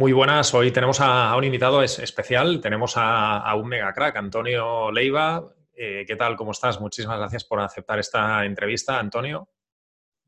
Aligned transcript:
Muy 0.00 0.12
buenas, 0.14 0.54
hoy 0.54 0.70
tenemos 0.70 0.98
a, 1.02 1.36
un 1.36 1.44
invitado 1.44 1.82
especial, 1.82 2.58
tenemos 2.62 2.94
a, 2.96 3.54
un 3.54 3.68
mega 3.68 3.92
crack, 3.92 4.16
Antonio 4.16 4.90
Leiva. 4.90 5.54
Eh, 5.74 6.06
¿Qué 6.08 6.16
tal? 6.16 6.36
¿Cómo 6.36 6.52
estás? 6.52 6.80
Muchísimas 6.80 7.18
gracias 7.18 7.44
por 7.44 7.60
aceptar 7.60 7.98
esta 7.98 8.46
entrevista, 8.46 8.98
Antonio. 8.98 9.50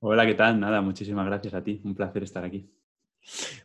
Hola, 0.00 0.26
¿qué 0.26 0.34
tal? 0.34 0.60
Nada, 0.60 0.82
muchísimas 0.82 1.24
gracias 1.24 1.54
a 1.54 1.64
ti, 1.64 1.80
un 1.86 1.94
placer 1.94 2.22
estar 2.22 2.44
aquí. 2.44 2.70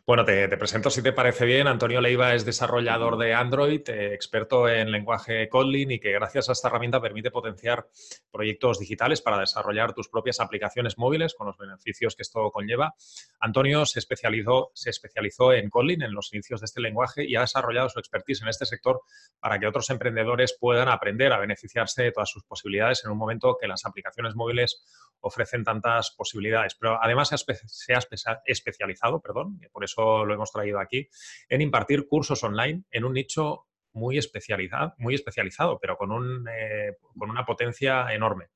Bueno, 0.06 0.24
te, 0.24 0.48
presento 0.56 0.88
si 0.88 1.02
te 1.02 1.12
parece 1.12 1.44
bien. 1.44 1.66
Antonio 1.66 2.00
Leiva 2.00 2.34
es 2.34 2.44
desarrollador 2.44 3.18
de 3.18 3.34
Android, 3.34 3.82
eh, 3.88 4.14
experto 4.14 4.68
en 4.68 4.90
lenguaje 4.90 5.48
Kotlin 5.48 5.90
y 5.90 5.98
que 5.98 6.12
gracias 6.12 6.48
a 6.48 6.52
esta 6.52 6.68
herramienta 6.68 7.00
permite 7.00 7.30
potenciar 7.30 7.88
proyectos 8.30 8.78
digitales 8.78 9.20
para 9.20 9.38
desarrollar 9.38 9.92
tus 9.94 10.08
propias 10.08 10.40
aplicaciones 10.40 10.96
móviles 10.96 11.34
con 11.34 11.48
los 11.48 11.58
beneficios 11.58 12.14
que 12.14 12.22
esto 12.22 12.50
conlleva. 12.50 12.94
Antonio 13.40 13.84
se 13.84 13.98
especializó, 13.98 14.70
se 14.74 14.90
especializó 14.90 15.52
en 15.52 15.68
Kotlin 15.68 16.02
en 16.02 16.12
los 16.12 16.32
inicios 16.32 16.60
de 16.60 16.66
este 16.66 16.80
lenguaje 16.80 17.24
y 17.28 17.36
ha 17.36 17.40
desarrollado 17.40 17.88
su 17.88 17.98
expertise 17.98 18.42
en 18.42 18.48
este 18.48 18.64
sector 18.64 19.02
para 19.40 19.58
que 19.58 19.66
otros 19.66 19.90
emprendedores 19.90 20.56
puedan 20.58 20.88
aprender 20.88 21.32
a 21.32 21.38
beneficiarse 21.38 22.04
de 22.04 22.12
todas 22.12 22.30
sus 22.30 22.44
posibilidades 22.44 23.04
en 23.04 23.10
un 23.10 23.18
momento 23.18 23.56
que 23.60 23.68
las 23.68 23.84
aplicaciones 23.84 24.34
móviles 24.34 24.82
ofrecen 25.20 25.64
tantas 25.64 26.12
posibilidades. 26.16 26.76
Pero 26.76 27.02
además 27.02 27.30
se 27.66 27.94
ha 27.94 28.40
especializado, 28.46 29.20
perdón, 29.20 29.47
por 29.72 29.84
eso 29.84 30.24
lo 30.24 30.34
hemos 30.34 30.52
traído 30.52 30.80
aquí, 30.80 31.08
en 31.48 31.60
impartir 31.60 32.06
cursos 32.06 32.42
online 32.44 32.84
en 32.90 33.04
un 33.04 33.14
nicho 33.14 33.66
muy 33.92 34.18
especializado, 34.18 34.94
muy 34.98 35.14
especializado 35.14 35.78
pero 35.80 35.96
con, 35.96 36.12
un, 36.12 36.46
eh, 36.48 36.96
con 37.16 37.30
una 37.30 37.44
potencia 37.44 38.12
enorme. 38.12 38.46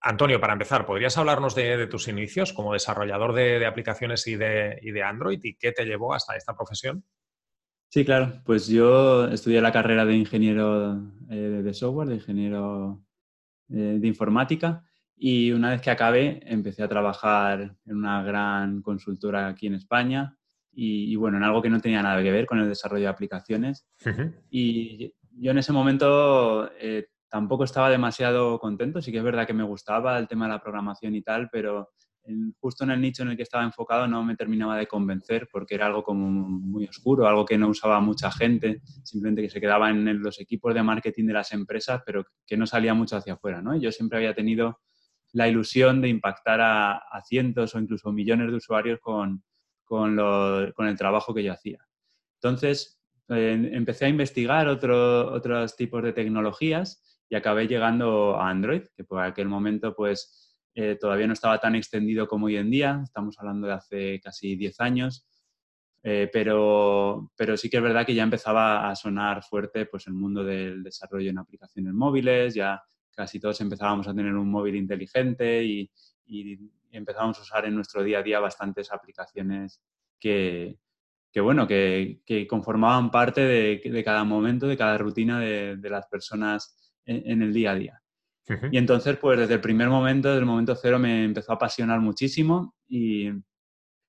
Antonio, 0.00 0.40
para 0.40 0.52
empezar, 0.52 0.86
¿podrías 0.86 1.18
hablarnos 1.18 1.54
de, 1.54 1.86
tus 1.88 2.06
inicios 2.06 2.52
como 2.52 2.72
desarrollador 2.72 3.32
de, 3.34 3.66
aplicaciones 3.66 4.26
y 4.28 4.36
de, 4.36 4.78
y 4.80 4.92
de, 4.92 5.02
Android 5.02 5.40
y 5.42 5.56
qué 5.56 5.72
te 5.72 5.84
llevó 5.84 6.14
hasta 6.14 6.36
esta 6.36 6.54
profesión? 6.54 7.04
Sí, 7.90 8.04
claro. 8.04 8.40
Pues 8.44 8.68
yo 8.68 9.26
estudié 9.26 9.60
la 9.60 9.72
carrera 9.72 10.04
de 10.04 10.14
ingeniero 10.14 11.02
eh, 11.30 11.34
de 11.34 11.74
software, 11.74 12.08
de 12.08 12.14
ingeniero 12.16 13.02
eh, 13.70 13.98
de 13.98 14.06
informática 14.06 14.87
y 15.20 15.50
una 15.52 15.70
vez 15.70 15.80
que 15.80 15.90
acabé, 15.90 16.40
empecé 16.44 16.82
a 16.82 16.88
trabajar 16.88 17.76
en 17.84 17.96
una 17.96 18.22
gran 18.22 18.82
consultora 18.82 19.48
aquí 19.48 19.66
en 19.66 19.74
España 19.74 20.36
y, 20.72 21.16
bueno, 21.16 21.38
en 21.38 21.42
algo 21.42 21.60
que 21.60 21.70
no 21.70 21.80
tenía 21.80 22.02
nada 22.02 22.22
que 22.22 22.30
ver 22.30 22.46
con 22.46 22.60
el 22.60 22.68
desarrollo 22.68 23.02
de 23.02 23.08
aplicaciones. 23.08 23.84
Y 24.48 25.12
yo 25.32 25.50
en 25.50 25.58
ese 25.58 25.72
momento 25.72 26.70
eh, 26.78 27.08
tampoco 27.28 27.64
estaba 27.64 27.90
demasiado 27.90 28.60
contento, 28.60 29.02
sí 29.02 29.10
que 29.10 29.18
es 29.18 29.24
verdad 29.24 29.44
que 29.44 29.54
me 29.54 29.64
gustaba 29.64 30.16
el 30.18 30.28
tema 30.28 30.46
de 30.46 30.52
la 30.52 30.62
programación 30.62 31.16
y 31.16 31.22
tal, 31.22 31.48
pero 31.50 31.90
justo 32.60 32.84
en 32.84 32.90
el 32.90 33.00
nicho 33.00 33.22
en 33.22 33.30
el 33.30 33.36
que 33.36 33.42
estaba 33.42 33.64
enfocado 33.64 34.06
no 34.06 34.22
me 34.22 34.36
terminaba 34.36 34.76
de 34.76 34.86
convencer 34.86 35.48
porque 35.50 35.74
era 35.74 35.86
algo 35.86 36.04
como 36.04 36.28
muy 36.28 36.86
oscuro, 36.86 37.26
algo 37.26 37.44
que 37.44 37.58
no 37.58 37.68
usaba 37.68 38.00
mucha 38.00 38.30
gente, 38.30 38.82
simplemente 39.02 39.42
que 39.42 39.50
se 39.50 39.60
quedaba 39.60 39.90
en 39.90 40.22
los 40.22 40.38
equipos 40.38 40.74
de 40.74 40.82
marketing 40.82 41.26
de 41.26 41.32
las 41.32 41.52
empresas, 41.52 42.02
pero 42.04 42.24
que 42.46 42.56
no 42.56 42.66
salía 42.66 42.94
mucho 42.94 43.16
hacia 43.16 43.32
afuera, 43.32 43.62
¿no? 43.62 43.76
Yo 43.76 43.90
siempre 43.90 44.18
había 44.18 44.34
tenido 44.34 44.80
la 45.32 45.48
ilusión 45.48 46.00
de 46.00 46.08
impactar 46.08 46.60
a, 46.60 47.22
cientos 47.24 47.74
o 47.74 47.78
incluso 47.78 48.12
millones 48.12 48.50
de 48.50 48.56
usuarios 48.56 49.00
con, 49.00 49.42
con, 49.84 50.18
el 50.18 50.96
trabajo 50.96 51.34
que 51.34 51.42
yo 51.42 51.52
hacía. 51.52 51.78
Entonces, 52.34 53.00
empecé 53.28 54.06
a 54.06 54.08
investigar 54.08 54.68
otros 54.68 55.76
tipos 55.76 56.02
de 56.02 56.12
tecnologías 56.12 57.02
y 57.28 57.34
acabé 57.34 57.66
llegando 57.66 58.36
a 58.36 58.48
Android, 58.48 58.82
que 58.96 59.04
por 59.04 59.22
aquel 59.22 59.48
momento 59.48 59.94
pues 59.94 60.48
eh, 60.74 60.96
todavía 60.98 61.26
no 61.26 61.32
estaba 61.32 61.58
tan 61.58 61.74
extendido 61.74 62.26
como 62.26 62.46
hoy 62.46 62.56
en 62.56 62.70
día, 62.70 63.00
estamos 63.02 63.38
hablando 63.38 63.66
de 63.66 63.72
hace 63.74 64.20
casi 64.20 64.56
10 64.56 64.80
años, 64.80 65.26
eh, 66.02 66.30
pero, 66.32 67.32
pero 67.36 67.56
sí 67.56 67.68
que 67.68 67.78
es 67.78 67.82
verdad 67.82 68.06
que 68.06 68.14
ya 68.14 68.22
empezaba 68.22 68.88
a 68.88 68.94
sonar 68.94 69.42
fuerte 69.42 69.86
pues, 69.86 70.06
el 70.06 70.14
mundo 70.14 70.44
del 70.44 70.82
desarrollo 70.82 71.30
en 71.30 71.38
aplicaciones 71.38 71.92
móviles, 71.92 72.54
ya 72.54 72.82
casi 73.18 73.40
todos 73.40 73.60
empezábamos 73.60 74.06
a 74.06 74.14
tener 74.14 74.32
un 74.32 74.48
móvil 74.48 74.76
inteligente 74.76 75.64
y, 75.64 75.90
empezábamos 76.90 77.38
a 77.38 77.42
usar 77.42 77.64
en 77.66 77.74
nuestro 77.74 78.02
día 78.02 78.20
a 78.20 78.22
día 78.22 78.38
bastantes 78.38 78.92
aplicaciones 78.92 79.82
que, 80.20 80.78
bueno, 81.34 81.66
que, 81.66 82.46
conformaban 82.48 83.10
parte 83.10 83.40
de, 83.40 84.04
cada 84.04 84.22
momento, 84.22 84.68
de 84.68 84.76
cada 84.76 84.96
rutina 84.98 85.40
de, 85.40 85.90
las 85.90 86.06
personas 86.06 86.76
en, 87.04 87.42
el 87.42 87.52
día 87.52 87.72
a 87.72 87.74
día. 87.74 88.02
Y 88.70 88.78
entonces, 88.78 89.16
pues 89.16 89.38
desde 89.38 89.54
el 89.54 89.60
primer 89.60 89.88
momento, 89.88 90.28
desde 90.28 90.40
el 90.40 90.46
momento 90.46 90.76
cero, 90.76 90.98
me 90.98 91.24
empezó 91.24 91.52
a 91.52 91.56
apasionar 91.56 92.00
muchísimo 92.00 92.76
y, 92.88 93.30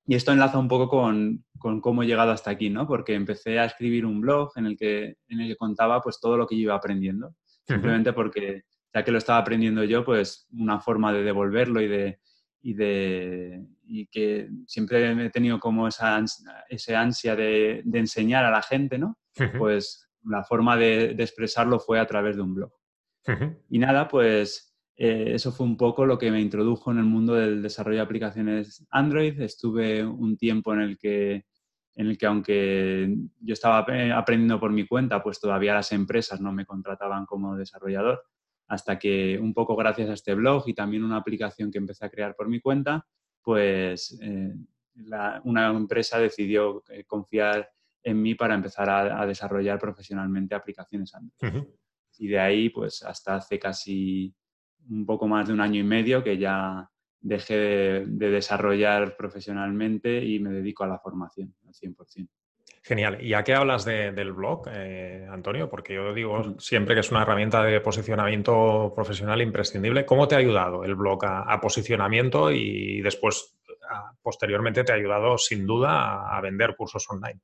esto 0.06 0.32
enlaza 0.32 0.58
un 0.58 0.68
poco 0.68 0.88
con, 0.88 1.44
cómo 1.58 2.02
he 2.02 2.06
llegado 2.06 2.30
hasta 2.30 2.50
aquí, 2.50 2.70
¿no? 2.70 2.86
Porque 2.86 3.14
empecé 3.14 3.58
a 3.58 3.64
escribir 3.64 4.06
un 4.06 4.20
blog 4.20 4.52
en 4.56 4.66
el 4.66 4.76
que, 4.76 5.16
en 5.28 5.40
el 5.40 5.48
que 5.48 5.56
contaba 5.56 6.00
pues 6.00 6.18
todo 6.20 6.36
lo 6.36 6.46
que 6.46 6.56
yo 6.56 6.62
iba 6.62 6.74
aprendiendo, 6.74 7.34
simplemente 7.66 8.12
porque 8.12 8.62
ya 8.92 9.04
que 9.04 9.12
lo 9.12 9.18
estaba 9.18 9.38
aprendiendo 9.38 9.84
yo, 9.84 10.04
pues 10.04 10.48
una 10.52 10.80
forma 10.80 11.12
de 11.12 11.22
devolverlo 11.22 11.80
y 11.80 11.88
de, 11.88 12.20
y 12.62 12.74
de 12.74 13.66
y 13.92 14.06
que 14.06 14.48
siempre 14.66 15.26
he 15.26 15.30
tenido 15.30 15.58
como 15.58 15.88
esa, 15.88 16.22
ese 16.68 16.94
ansia 16.94 17.34
de, 17.34 17.82
de, 17.84 17.98
enseñar 17.98 18.44
a 18.44 18.50
la 18.50 18.62
gente, 18.62 18.98
¿no? 18.98 19.18
Pues 19.58 20.08
la 20.24 20.44
forma 20.44 20.76
de, 20.76 21.14
de, 21.14 21.22
expresarlo 21.22 21.80
fue 21.80 21.98
a 21.98 22.06
través 22.06 22.36
de 22.36 22.42
un 22.42 22.54
blog. 22.54 22.72
Y 23.68 23.78
nada, 23.78 24.06
pues 24.06 24.76
eh, 24.96 25.32
eso 25.34 25.50
fue 25.50 25.66
un 25.66 25.76
poco 25.76 26.04
lo 26.04 26.18
que 26.18 26.30
me 26.30 26.40
introdujo 26.40 26.90
en 26.90 26.98
el 26.98 27.04
mundo 27.04 27.34
del 27.34 27.62
desarrollo 27.62 27.96
de 27.96 28.02
aplicaciones 28.02 28.86
Android. 28.90 29.40
Estuve 29.40 30.04
un 30.04 30.36
tiempo 30.36 30.72
en 30.72 30.80
el 30.80 30.98
que 30.98 31.46
en 31.96 32.06
el 32.06 32.16
que 32.16 32.26
aunque 32.26 33.14
yo 33.40 33.52
estaba 33.52 33.78
aprendiendo 33.78 34.60
por 34.60 34.72
mi 34.72 34.86
cuenta, 34.86 35.22
pues 35.22 35.40
todavía 35.40 35.74
las 35.74 35.92
empresas 35.92 36.40
no 36.40 36.52
me 36.52 36.64
contrataban 36.64 37.26
como 37.26 37.56
desarrollador 37.56 38.22
hasta 38.70 39.00
que 39.00 39.36
un 39.36 39.52
poco 39.52 39.74
gracias 39.74 40.08
a 40.08 40.12
este 40.12 40.32
blog 40.32 40.62
y 40.68 40.74
también 40.74 41.02
una 41.02 41.16
aplicación 41.16 41.72
que 41.72 41.78
empecé 41.78 42.06
a 42.06 42.08
crear 42.08 42.36
por 42.36 42.48
mi 42.48 42.60
cuenta, 42.60 43.04
pues 43.42 44.16
eh, 44.22 44.54
una 45.42 45.70
empresa 45.70 46.20
decidió 46.20 46.84
eh, 46.88 47.02
confiar 47.04 47.68
en 48.04 48.22
mí 48.22 48.36
para 48.36 48.54
empezar 48.54 48.88
a, 48.88 49.26
desarrollar 49.26 49.80
profesionalmente 49.80 50.54
aplicaciones 50.54 51.12
Android. 51.14 51.64
Y 52.18 52.28
de 52.28 52.38
ahí, 52.38 52.68
pues 52.70 53.02
hasta 53.02 53.36
hace 53.36 53.58
casi 53.58 54.32
un 54.88 55.04
poco 55.04 55.26
más 55.26 55.48
de 55.48 55.54
un 55.54 55.60
año 55.60 55.80
y 55.80 55.84
medio 55.84 56.22
que 56.22 56.38
ya 56.38 56.88
dejé 57.20 57.56
de, 57.56 58.06
de 58.06 58.30
desarrollar 58.30 59.16
profesionalmente 59.16 60.24
y 60.24 60.38
me 60.38 60.50
dedico 60.50 60.84
a 60.84 60.88
la 60.88 61.00
formación 61.00 61.56
al 61.66 61.74
100%. 61.74 62.28
Genial. 62.82 63.22
¿Y 63.22 63.34
a 63.34 63.44
qué 63.44 63.54
hablas 63.54 63.84
del 63.84 64.32
blog, 64.32 64.66
eh, 64.72 65.26
Antonio? 65.30 65.68
Porque 65.68 65.94
yo 65.94 66.14
digo 66.14 66.58
siempre 66.58 66.94
que 66.94 67.00
es 67.00 67.10
una 67.10 67.22
herramienta 67.22 67.62
de 67.62 67.80
posicionamiento 67.80 68.92
profesional 68.94 69.42
imprescindible. 69.42 70.06
¿Cómo 70.06 70.26
te 70.26 70.34
ha 70.34 70.38
ayudado 70.38 70.82
el 70.84 70.94
blog 70.94 71.22
a, 71.26 71.60
posicionamiento 71.60 72.50
y 72.50 73.02
después, 73.02 73.54
posteriormente, 74.22 74.82
te 74.82 74.92
ha 74.92 74.94
ayudado 74.94 75.36
sin 75.36 75.66
duda 75.66 76.34
a, 76.34 76.40
vender 76.40 76.74
cursos 76.74 77.06
online? 77.10 77.40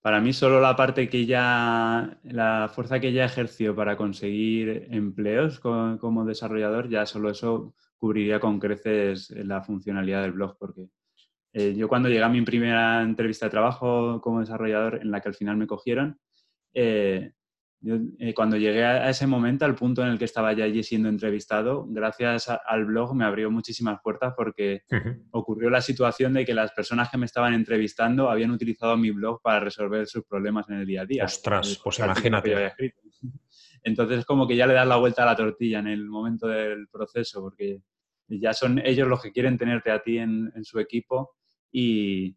Para 0.00 0.20
mí 0.20 0.32
solo 0.32 0.60
la 0.62 0.76
parte 0.76 1.08
que 1.08 1.26
ya, 1.26 2.18
la 2.22 2.70
fuerza 2.74 3.00
que 3.00 3.12
ya 3.12 3.26
ejerció 3.26 3.76
para 3.76 3.98
conseguir 3.98 4.88
empleos 4.92 5.60
como 5.60 6.24
desarrollador, 6.24 6.88
ya 6.88 7.04
solo 7.04 7.30
eso 7.30 7.74
cubriría 7.98 8.40
con 8.40 8.58
creces 8.58 9.30
la 9.30 9.62
funcionalidad 9.62 10.22
del 10.22 10.32
blog, 10.32 10.56
porque 10.58 10.88
eh, 11.56 11.72
yo 11.76 11.86
cuando 11.86 12.08
llegué 12.08 12.24
a 12.24 12.28
mi 12.28 12.42
primera 12.42 13.00
entrevista 13.00 13.46
de 13.46 13.50
trabajo 13.50 14.20
como 14.20 14.40
desarrollador, 14.40 14.98
en 15.00 15.12
la 15.12 15.20
que 15.20 15.28
al 15.28 15.36
final 15.36 15.56
me 15.56 15.68
cogieron, 15.68 16.18
eh, 16.74 17.30
eh, 18.18 18.34
cuando 18.34 18.56
llegué 18.56 18.84
a, 18.84 19.08
ese 19.08 19.28
momento, 19.28 19.64
al 19.64 19.76
punto 19.76 20.02
en 20.02 20.08
el 20.08 20.18
que 20.18 20.24
estaba 20.24 20.52
ya 20.52 20.64
allí 20.64 20.82
siendo 20.82 21.08
entrevistado, 21.08 21.86
gracias 21.88 22.48
al 22.48 22.86
blog 22.86 23.14
me 23.14 23.24
abrió 23.24 23.52
muchísimas 23.52 24.00
puertas 24.02 24.34
porque 24.36 24.82
ocurrió 25.30 25.70
la 25.70 25.80
situación 25.80 26.32
de 26.32 26.44
que 26.44 26.54
las 26.54 26.72
personas 26.72 27.08
que 27.08 27.18
me 27.18 27.26
estaban 27.26 27.54
entrevistando 27.54 28.30
habían 28.30 28.50
utilizado 28.50 28.96
mi 28.96 29.12
blog 29.12 29.40
para 29.40 29.60
resolver 29.60 30.08
sus 30.08 30.24
problemas 30.24 30.68
en 30.70 30.80
el 30.80 30.86
día 30.86 31.02
a 31.02 31.06
día. 31.06 31.24
Ostras, 31.24 31.80
pues 31.84 32.00
imagínate. 32.00 32.72
Entonces, 33.84 34.24
como 34.24 34.48
que 34.48 34.56
ya 34.56 34.66
le 34.66 34.74
das 34.74 34.88
la 34.88 34.96
vuelta 34.96 35.22
a 35.22 35.26
la 35.26 35.36
tortilla 35.36 35.78
en 35.78 35.86
el 35.86 36.04
momento 36.06 36.48
del 36.48 36.88
proceso, 36.88 37.42
porque 37.42 37.80
ya 38.26 38.52
son 38.54 38.80
ellos 38.84 39.06
los 39.06 39.22
que 39.22 39.30
quieren 39.30 39.56
tenerte 39.56 39.92
a 39.92 40.02
ti 40.02 40.18
en 40.18 40.50
su 40.64 40.80
equipo 40.80 41.36
y, 41.74 42.36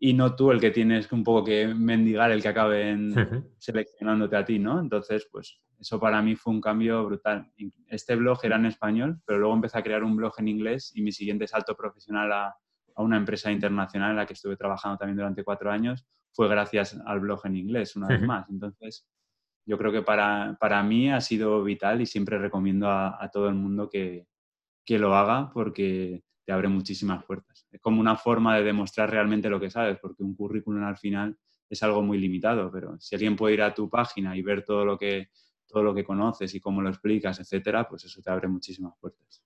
y 0.00 0.12
no 0.12 0.34
tú 0.34 0.50
el 0.50 0.60
que 0.60 0.72
tienes 0.72 1.10
un 1.12 1.22
poco 1.22 1.44
que 1.44 1.68
mendigar 1.68 2.32
el 2.32 2.42
que 2.42 2.48
acaben 2.48 3.14
seleccionándote 3.58 4.36
a 4.36 4.44
ti, 4.44 4.58
¿no? 4.58 4.80
Entonces, 4.80 5.28
pues 5.30 5.60
eso 5.78 6.00
para 6.00 6.20
mí 6.20 6.34
fue 6.34 6.52
un 6.52 6.60
cambio 6.60 7.04
brutal. 7.04 7.48
Este 7.86 8.16
blog 8.16 8.40
era 8.42 8.56
en 8.56 8.66
español, 8.66 9.20
pero 9.24 9.38
luego 9.38 9.54
empecé 9.54 9.78
a 9.78 9.82
crear 9.82 10.02
un 10.02 10.16
blog 10.16 10.32
en 10.38 10.48
inglés 10.48 10.90
y 10.96 11.02
mi 11.02 11.12
siguiente 11.12 11.46
salto 11.46 11.76
profesional 11.76 12.32
a, 12.32 12.46
a 12.48 13.02
una 13.02 13.16
empresa 13.16 13.52
internacional 13.52 14.10
en 14.10 14.16
la 14.16 14.26
que 14.26 14.32
estuve 14.32 14.56
trabajando 14.56 14.98
también 14.98 15.16
durante 15.16 15.44
cuatro 15.44 15.70
años 15.70 16.04
fue 16.32 16.48
gracias 16.48 17.00
al 17.06 17.20
blog 17.20 17.40
en 17.44 17.56
inglés, 17.56 17.94
una 17.94 18.08
vez 18.08 18.22
más. 18.22 18.50
Entonces, 18.50 19.06
yo 19.64 19.78
creo 19.78 19.92
que 19.92 20.02
para, 20.02 20.56
para, 20.58 20.82
mí 20.82 21.08
ha 21.12 21.20
sido 21.20 21.62
vital 21.62 22.00
y 22.00 22.06
siempre 22.06 22.38
recomiendo 22.38 22.88
a, 22.88 23.22
a 23.22 23.30
todo 23.30 23.48
el 23.48 23.54
mundo 23.54 23.88
que, 23.88 24.26
que 24.84 24.98
lo 24.98 25.14
haga 25.14 25.52
porque 25.52 26.24
te 26.44 26.52
abre 26.52 26.68
muchísimas 26.68 27.24
puertas. 27.24 27.66
Es 27.70 27.80
como 27.80 28.00
una 28.00 28.16
forma 28.16 28.56
de 28.56 28.64
demostrar 28.64 29.10
realmente 29.10 29.48
lo 29.48 29.60
que 29.60 29.70
sabes, 29.70 29.98
porque 30.00 30.22
un 30.22 30.34
currículum 30.34 30.84
al 30.84 30.96
final 30.96 31.36
es 31.68 31.82
algo 31.82 32.02
muy 32.02 32.18
limitado, 32.18 32.70
pero 32.70 33.00
si 33.00 33.14
alguien 33.14 33.36
puede 33.36 33.54
ir 33.54 33.62
a 33.62 33.74
tu 33.74 33.88
página 33.88 34.36
y 34.36 34.42
ver 34.42 34.64
todo 34.64 34.84
lo 34.84 34.98
que, 34.98 35.30
todo 35.66 35.82
lo 35.82 35.94
que 35.94 36.04
conoces 36.04 36.54
y 36.54 36.60
cómo 36.60 36.82
lo 36.82 36.90
explicas, 36.90 37.40
etcétera, 37.40 37.88
pues 37.88 38.04
eso 38.04 38.20
te 38.20 38.30
abre 38.30 38.48
muchísimas 38.48 38.94
puertas. 39.00 39.42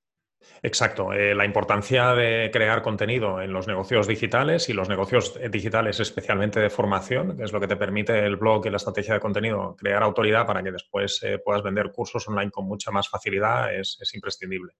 Exacto. 0.67 1.13
Eh, 1.13 1.35
la 1.35 1.45
importancia 1.45 2.13
de 2.15 2.51
crear 2.53 2.83
contenido 2.83 3.41
en 3.41 3.53
los 3.53 3.69
negocios 3.69 4.09
digitales 4.09 4.69
y 4.69 4.73
los 4.73 4.89
negocios 4.89 5.39
digitales 5.51 6.01
especialmente 6.01 6.59
de 6.59 6.71
formación, 6.71 7.37
que 7.37 7.45
es 7.45 7.53
lo 7.53 7.61
que 7.61 7.69
te 7.69 7.77
permite 7.77 8.27
el 8.27 8.37
blog 8.37 8.67
y 8.67 8.71
la 8.71 8.79
estrategia 8.79 9.15
de 9.15 9.21
contenido, 9.21 9.77
crear 9.77 10.03
autoridad 10.03 10.45
para 10.45 10.65
que 10.65 10.73
después 10.73 11.23
eh, 11.23 11.39
puedas 11.39 11.63
vender 11.63 11.93
cursos 11.93 12.27
online 12.29 12.51
con 12.51 12.67
mucha 12.67 12.91
más 12.91 13.09
facilidad, 13.09 13.73
es, 13.75 13.97
imprescindible. 14.13 14.73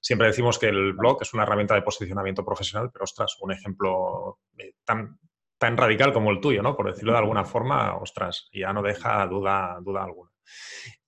Siempre 0.00 0.28
decimos 0.28 0.58
que 0.58 0.68
el 0.68 0.94
blog 0.94 1.18
es 1.20 1.34
una 1.34 1.42
herramienta 1.42 1.74
de 1.74 1.82
posicionamiento 1.82 2.42
profesional, 2.42 2.90
pero 2.92 3.04
ostras, 3.04 3.36
un 3.40 3.52
ejemplo 3.52 4.38
eh, 4.56 4.76
tan, 4.84 5.18
tan 5.58 5.76
radical 5.76 6.12
como 6.12 6.30
el 6.30 6.40
tuyo, 6.40 6.62
¿no? 6.62 6.76
Por 6.76 6.86
decirlo 6.86 7.12
de 7.12 7.18
alguna 7.18 7.44
forma, 7.44 7.96
ostras, 7.96 8.48
ya 8.52 8.72
no 8.72 8.82
deja 8.82 9.26
duda, 9.26 9.78
duda 9.82 10.04
alguna. 10.04 10.30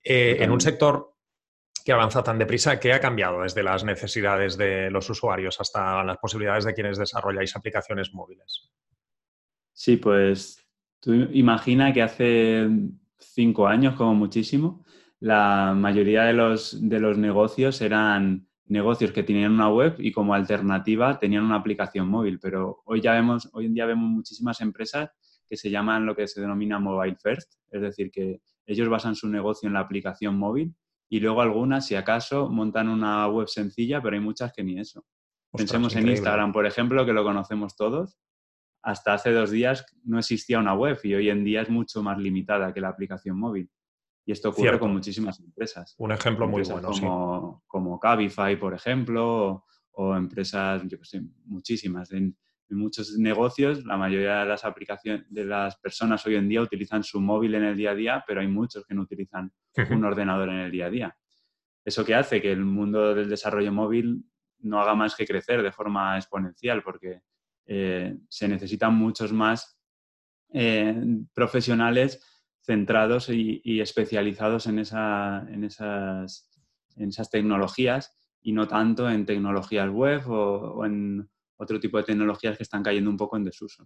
en 0.02 0.50
un 0.50 0.60
sector 0.60 1.15
que 1.86 1.92
avanza 1.92 2.24
tan 2.24 2.36
deprisa, 2.36 2.80
¿qué 2.80 2.92
ha 2.92 3.00
cambiado 3.00 3.42
desde 3.42 3.62
las 3.62 3.84
necesidades 3.84 4.58
de 4.58 4.90
los 4.90 5.08
usuarios 5.08 5.60
hasta 5.60 6.02
las 6.02 6.18
posibilidades 6.18 6.64
de 6.64 6.74
quienes 6.74 6.98
desarrolláis 6.98 7.54
aplicaciones 7.54 8.12
móviles? 8.12 8.72
Sí, 9.72 9.96
pues 9.96 10.66
tú 10.98 11.14
imagina 11.14 11.92
que 11.92 12.02
hace 12.02 12.68
cinco 13.20 13.68
años, 13.68 13.94
como 13.94 14.16
muchísimo, 14.16 14.84
la 15.20 15.74
mayoría 15.76 16.24
de 16.24 16.32
los, 16.32 16.76
de 16.88 16.98
los 16.98 17.18
negocios 17.18 17.80
eran 17.80 18.48
negocios 18.64 19.12
que 19.12 19.22
tenían 19.22 19.52
una 19.52 19.70
web 19.70 19.94
y 19.98 20.10
como 20.10 20.34
alternativa 20.34 21.20
tenían 21.20 21.44
una 21.44 21.54
aplicación 21.54 22.08
móvil, 22.08 22.40
pero 22.40 22.82
hoy 22.84 23.00
ya 23.00 23.12
vemos, 23.12 23.48
hoy 23.52 23.66
en 23.66 23.74
día 23.74 23.86
vemos 23.86 24.10
muchísimas 24.10 24.60
empresas 24.60 25.10
que 25.48 25.56
se 25.56 25.70
llaman 25.70 26.04
lo 26.04 26.16
que 26.16 26.26
se 26.26 26.40
denomina 26.40 26.80
mobile 26.80 27.14
first, 27.14 27.52
es 27.70 27.80
decir, 27.80 28.10
que 28.10 28.40
ellos 28.66 28.88
basan 28.88 29.14
su 29.14 29.28
negocio 29.28 29.68
en 29.68 29.74
la 29.74 29.80
aplicación 29.80 30.36
móvil 30.36 30.74
y 31.08 31.20
luego 31.20 31.40
algunas, 31.40 31.86
si 31.86 31.94
acaso, 31.94 32.48
montan 32.48 32.88
una 32.88 33.28
web 33.28 33.48
sencilla, 33.48 34.02
pero 34.02 34.16
hay 34.16 34.22
muchas 34.22 34.52
que 34.52 34.64
ni 34.64 34.78
eso. 34.78 35.04
Pensemos 35.52 35.94
en 35.96 36.08
Instagram, 36.08 36.52
por 36.52 36.66
ejemplo, 36.66 37.06
que 37.06 37.12
lo 37.12 37.24
conocemos 37.24 37.76
todos. 37.76 38.18
Hasta 38.82 39.14
hace 39.14 39.32
dos 39.32 39.50
días 39.50 39.86
no 40.04 40.18
existía 40.18 40.58
una 40.58 40.74
web 40.74 40.98
y 41.02 41.14
hoy 41.14 41.30
en 41.30 41.44
día 41.44 41.62
es 41.62 41.70
mucho 41.70 42.02
más 42.02 42.18
limitada 42.18 42.72
que 42.72 42.80
la 42.80 42.88
aplicación 42.88 43.38
móvil. 43.38 43.70
Y 44.24 44.32
esto 44.32 44.50
ocurre 44.50 44.78
con 44.78 44.92
muchísimas 44.92 45.38
empresas. 45.40 45.94
Un 45.98 46.12
ejemplo 46.12 46.48
muy 46.48 46.62
bueno, 46.62 46.88
como, 46.88 47.62
Como 47.66 48.00
Cabify, 48.00 48.56
por 48.58 48.74
ejemplo, 48.74 49.64
o, 49.92 50.16
empresas, 50.16 50.82
yo 50.86 50.98
sé, 51.02 51.22
muchísimas. 51.44 52.10
En, 52.12 52.36
en, 52.68 52.78
muchos 52.78 53.16
negocios, 53.18 53.84
la 53.84 53.96
mayoría 53.96 54.40
de 54.40 54.46
las 54.46 54.64
aplicaciones 54.64 55.26
de 55.28 55.44
las 55.44 55.76
personas 55.76 56.24
hoy 56.26 56.36
en 56.36 56.48
día 56.48 56.62
utilizan 56.62 57.02
su 57.02 57.20
móvil 57.20 57.54
en 57.54 57.64
el 57.64 57.76
día 57.76 57.92
a 57.92 57.94
día, 57.94 58.24
pero 58.26 58.40
hay 58.40 58.48
muchos 58.48 58.84
que 58.86 58.94
no 58.94 59.02
utilizan 59.02 59.52
un 59.90 60.04
ordenador 60.04 60.48
en 60.48 60.60
el 60.60 60.70
día 60.70 60.86
a 60.86 60.90
día. 60.90 61.16
Eso 61.84 62.04
que 62.04 62.14
hace 62.14 62.42
que 62.42 62.50
el 62.50 62.64
mundo 62.64 63.14
del 63.14 63.28
desarrollo 63.28 63.72
móvil 63.72 64.24
no 64.60 64.80
haga 64.80 64.94
más 64.94 65.14
que 65.14 65.26
crecer 65.26 65.62
de 65.62 65.72
forma 65.72 66.16
exponencial, 66.16 66.82
porque 66.82 67.20
eh, 67.66 68.16
se 68.28 68.48
necesitan 68.48 68.94
muchos 68.94 69.32
más 69.32 69.78
eh, 70.52 70.94
profesionales 71.34 72.20
centrados 72.62 73.28
y, 73.28 73.80
especializados 73.80 74.66
en, 74.66 74.80
esa, 74.80 75.46
en, 75.48 75.64
esas, 75.64 76.50
en, 76.96 77.10
esas, 77.10 77.30
tecnologías 77.30 78.18
y 78.42 78.52
no 78.52 78.66
tanto 78.66 79.08
en 79.08 79.24
tecnologías 79.24 79.88
web 79.88 80.28
o, 80.28 80.84
en 80.84 81.28
otro 81.56 81.80
tipo 81.80 81.98
de 81.98 82.04
tecnologías 82.04 82.56
que 82.56 82.62
están 82.62 82.82
cayendo 82.82 83.10
un 83.10 83.16
poco 83.16 83.36
en 83.36 83.44
desuso. 83.44 83.84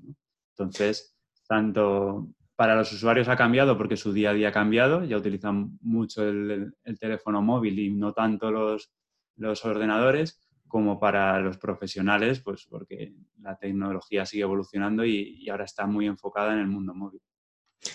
Entonces, 0.57 1.17
tanto 1.47 2.29
para 2.57 2.75
los 2.75 2.93
usuarios 2.93 3.29
ha 3.29 3.37
cambiado 3.37 3.79
porque 3.79 3.97
su 3.97 4.13
día 4.13 4.31
a 4.31 4.35
día 4.35 4.49
ha 4.49 4.53
cambiado, 4.53 5.05
ya 5.05 5.17
utilizan 5.17 5.79
mucho 5.81 6.29
el, 6.29 6.75
teléfono 6.99 7.41
móvil 7.41 7.79
y 7.79 7.91
no 7.91 8.13
tanto 8.13 8.51
los, 8.51 8.93
los, 9.37 9.65
ordenadores, 9.65 10.47
como 10.69 11.01
para 11.01 11.41
los 11.41 11.57
profesionales, 11.57 12.41
pues 12.41 12.67
porque 12.69 13.15
la 13.39 13.57
tecnología 13.57 14.27
sigue 14.27 14.43
evolucionando 14.43 15.05
y 15.05 15.49
ahora 15.49 15.65
está 15.65 15.87
muy 15.87 16.07
enfocada 16.07 16.53
en 16.53 16.61
el 16.61 16.69
mundo 16.69 16.95
móvil. 16.95 17.21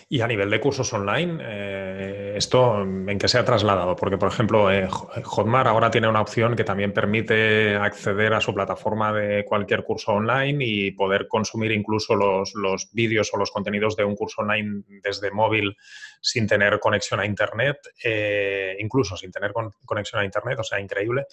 Y 0.10 0.22
a 0.22 0.28
nivel 0.28 0.50
de 0.50 0.60
cursos 0.60 0.92
online, 0.94 1.38
eh, 1.42 2.34
¿esto 2.36 2.82
en 2.82 3.20
qué 3.20 3.28
se 3.28 3.38
ha 3.38 3.46
trasladado? 3.46 3.96
Porque, 3.96 4.18
por 4.18 4.30
ejemplo, 4.30 4.72
eh, 4.72 4.88
Hotmart 4.90 5.68
ahora 5.68 5.92
tiene 5.92 6.08
una 6.08 6.22
opción 6.22 6.56
que 6.56 6.64
también 6.64 6.92
permite 6.92 7.76
acceder 7.76 8.34
a 8.34 8.42
su 8.42 8.54
plataforma 8.54 9.14
de 9.14 9.46
cualquier 9.46 9.84
curso 9.84 10.14
online 10.14 10.66
y 10.66 10.92
poder 10.92 11.28
consumir 11.28 11.72
incluso 11.72 12.16
los, 12.16 12.54
vídeos 12.94 13.32
o 13.34 13.38
los 13.38 13.52
contenidos 13.52 13.96
de 13.96 14.06
un 14.06 14.16
curso 14.16 14.42
online 14.42 14.84
desde 15.04 15.32
móvil 15.32 15.76
sin 16.20 16.48
tener 16.48 16.80
conexión 16.80 17.20
a 17.20 17.26
Internet, 17.26 17.78
eh, 18.04 18.76
incluso 18.80 19.16
sin 19.16 19.32
tener 19.32 19.54
conexión 19.86 20.22
a 20.22 20.26
Internet, 20.26 20.60
o 20.60 20.64
sea, 20.64 20.80
increíble. 20.80 21.26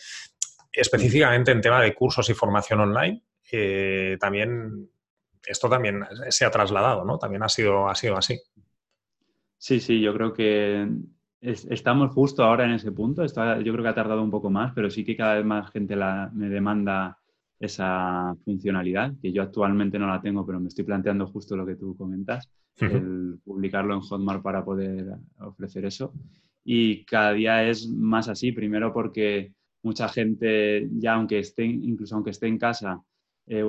Específicamente 0.70 1.52
en 1.52 1.60
tema 1.60 1.80
de 1.80 1.94
cursos 1.94 2.28
y 2.28 2.34
formación 2.34 2.80
online, 2.80 3.22
también 4.18 4.91
esto 5.46 5.68
también 5.68 6.04
se 6.28 6.44
ha 6.44 6.50
trasladado, 6.50 7.04
¿no? 7.04 7.18
También 7.18 7.42
ha 7.42 7.48
sido, 7.48 7.88
ha 7.88 7.94
sido 7.94 8.16
así. 8.16 8.38
Sí, 9.58 9.80
sí, 9.80 10.00
yo 10.00 10.12
creo 10.12 10.32
que 10.32 10.88
estamos 11.40 12.12
justo 12.12 12.44
ahora 12.44 12.64
en 12.64 12.72
ese 12.72 12.92
punto. 12.92 13.24
yo 13.24 13.72
creo 13.72 13.82
que 13.82 13.88
ha 13.88 13.94
tardado 13.94 14.22
un 14.22 14.30
poco 14.30 14.50
más, 14.50 14.72
pero 14.74 14.90
sí 14.90 15.04
que 15.04 15.16
cada 15.16 15.34
vez 15.34 15.44
más 15.44 15.70
gente 15.70 15.96
me 16.32 16.48
demanda 16.48 17.18
esa 17.58 18.34
funcionalidad, 18.44 19.12
que 19.20 19.32
yo 19.32 19.42
actualmente 19.42 19.98
no 19.98 20.08
la 20.08 20.20
tengo, 20.20 20.44
pero 20.44 20.58
me 20.58 20.68
estoy 20.68 20.84
planteando 20.84 21.26
justo 21.28 21.56
lo 21.56 21.64
que 21.64 21.76
tú 21.76 21.96
comentas, 21.96 22.50
el 22.78 23.38
publicarlo 23.44 23.94
en 23.94 24.00
Hotmart 24.00 24.42
para 24.42 24.64
poder 24.64 25.16
ofrecer 25.38 25.84
eso. 25.84 26.12
Y 26.64 27.04
cada 27.04 27.32
día 27.32 27.68
es 27.68 27.88
más 27.88 28.28
así, 28.28 28.50
primero 28.52 28.92
porque 28.92 29.52
mucha 29.82 30.08
gente 30.08 30.88
ya, 30.92 31.14
aunque 31.14 31.38
esté, 31.38 31.64
incluso 31.64 32.14
aunque 32.14 32.30
esté 32.30 32.46
en 32.48 32.58
casa, 32.58 33.00
eh, 33.46 33.64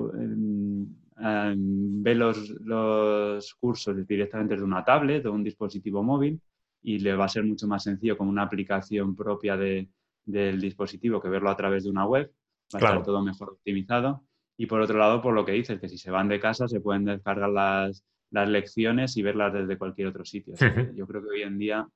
ve 1.16 2.16
los, 2.16 3.54
cursos 3.60 4.08
directamente 4.08 4.54
desde 4.56 4.66
una 4.66 4.84
tablet 4.84 5.26
o 5.26 5.34
un 5.34 5.44
dispositivo 5.44 6.04
móvil 6.04 6.40
y 6.82 7.00
le 7.00 7.16
va 7.16 7.26
a 7.26 7.30
ser 7.30 7.44
mucho 7.44 7.68
más 7.68 7.84
sencillo 7.84 8.18
con 8.18 8.28
una 8.28 8.44
aplicación 8.44 9.16
propia 9.16 9.58
del 9.58 10.62
dispositivo 10.62 11.22
que 11.22 11.30
verlo 11.30 11.50
a 11.50 11.58
través 11.58 11.84
de 11.84 11.90
una 11.90 12.06
web. 12.06 12.32
Va 12.74 12.80
a 12.80 12.84
estar 12.84 13.04
todo 13.04 13.22
mejor 13.22 13.52
optimizado. 13.52 14.24
Y 14.58 14.66
por 14.66 14.82
otro 14.82 14.98
lado, 14.98 15.22
por 15.22 15.34
lo 15.34 15.46
que 15.46 15.54
dices, 15.54 15.80
que 15.80 15.90
si 15.90 15.98
se 15.98 16.12
van 16.12 16.28
de 16.28 16.40
casa 16.40 16.68
se 16.68 16.80
pueden 16.80 17.06
descargar 17.06 17.50
las, 17.50 18.04
lecciones 18.32 19.16
y 19.16 19.22
verlas 19.22 19.54
desde 19.54 19.78
cualquier 19.78 20.08
otro 20.08 20.26
sitio. 20.26 20.56
Yo 20.96 21.06
creo 21.08 21.22
que 21.22 21.30
hoy 21.30 21.42
en 21.44 21.58
día 21.58 21.88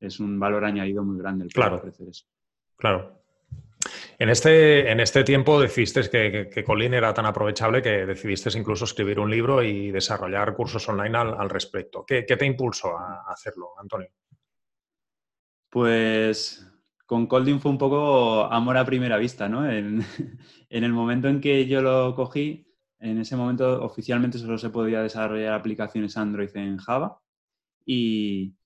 es 0.00 0.20
un 0.20 0.38
valor 0.38 0.64
añadido 0.64 1.02
muy 1.02 1.18
grande 1.18 1.44
el 1.44 1.50
poder 1.50 1.72
ofrecer 1.72 2.08
eso. 2.08 2.26
Claro. 2.76 3.17
En 4.20 4.30
este, 4.30 4.90
en 4.90 4.98
este 4.98 5.22
tiempo 5.22 5.60
decidiste 5.60 6.10
que, 6.10 6.50
que, 6.52 6.64
Colin 6.64 6.92
era 6.92 7.14
tan 7.14 7.24
aprovechable 7.24 7.80
que 7.80 8.04
decidiste 8.04 8.58
incluso 8.58 8.84
escribir 8.84 9.20
un 9.20 9.30
libro 9.30 9.62
y 9.62 9.92
desarrollar 9.92 10.56
cursos 10.56 10.88
online 10.88 11.16
al, 11.16 11.48
respecto. 11.48 12.04
¿Qué, 12.04 12.24
te 12.24 12.44
impulsó 12.44 12.98
a 12.98 13.26
hacerlo, 13.28 13.74
Antonio? 13.80 14.08
Pues 15.70 16.68
con 17.06 17.28
Colding 17.28 17.60
fue 17.60 17.70
un 17.70 17.78
poco 17.78 18.42
amor 18.46 18.76
a 18.76 18.84
primera 18.84 19.18
vista, 19.18 19.48
¿no? 19.48 19.64
En, 19.70 20.84
el 20.84 20.92
momento 20.92 21.28
en 21.28 21.40
que 21.40 21.66
yo 21.66 21.80
lo 21.80 22.14
cogí, 22.16 22.66
en 22.98 23.20
ese 23.20 23.36
momento 23.36 23.84
oficialmente 23.84 24.38
solo 24.38 24.58
se 24.58 24.70
podía 24.70 25.00
desarrollar 25.00 25.54
aplicaciones 25.54 26.16
Android 26.16 26.50
en 26.56 26.76
Java 26.78 27.20
y, 27.86 28.56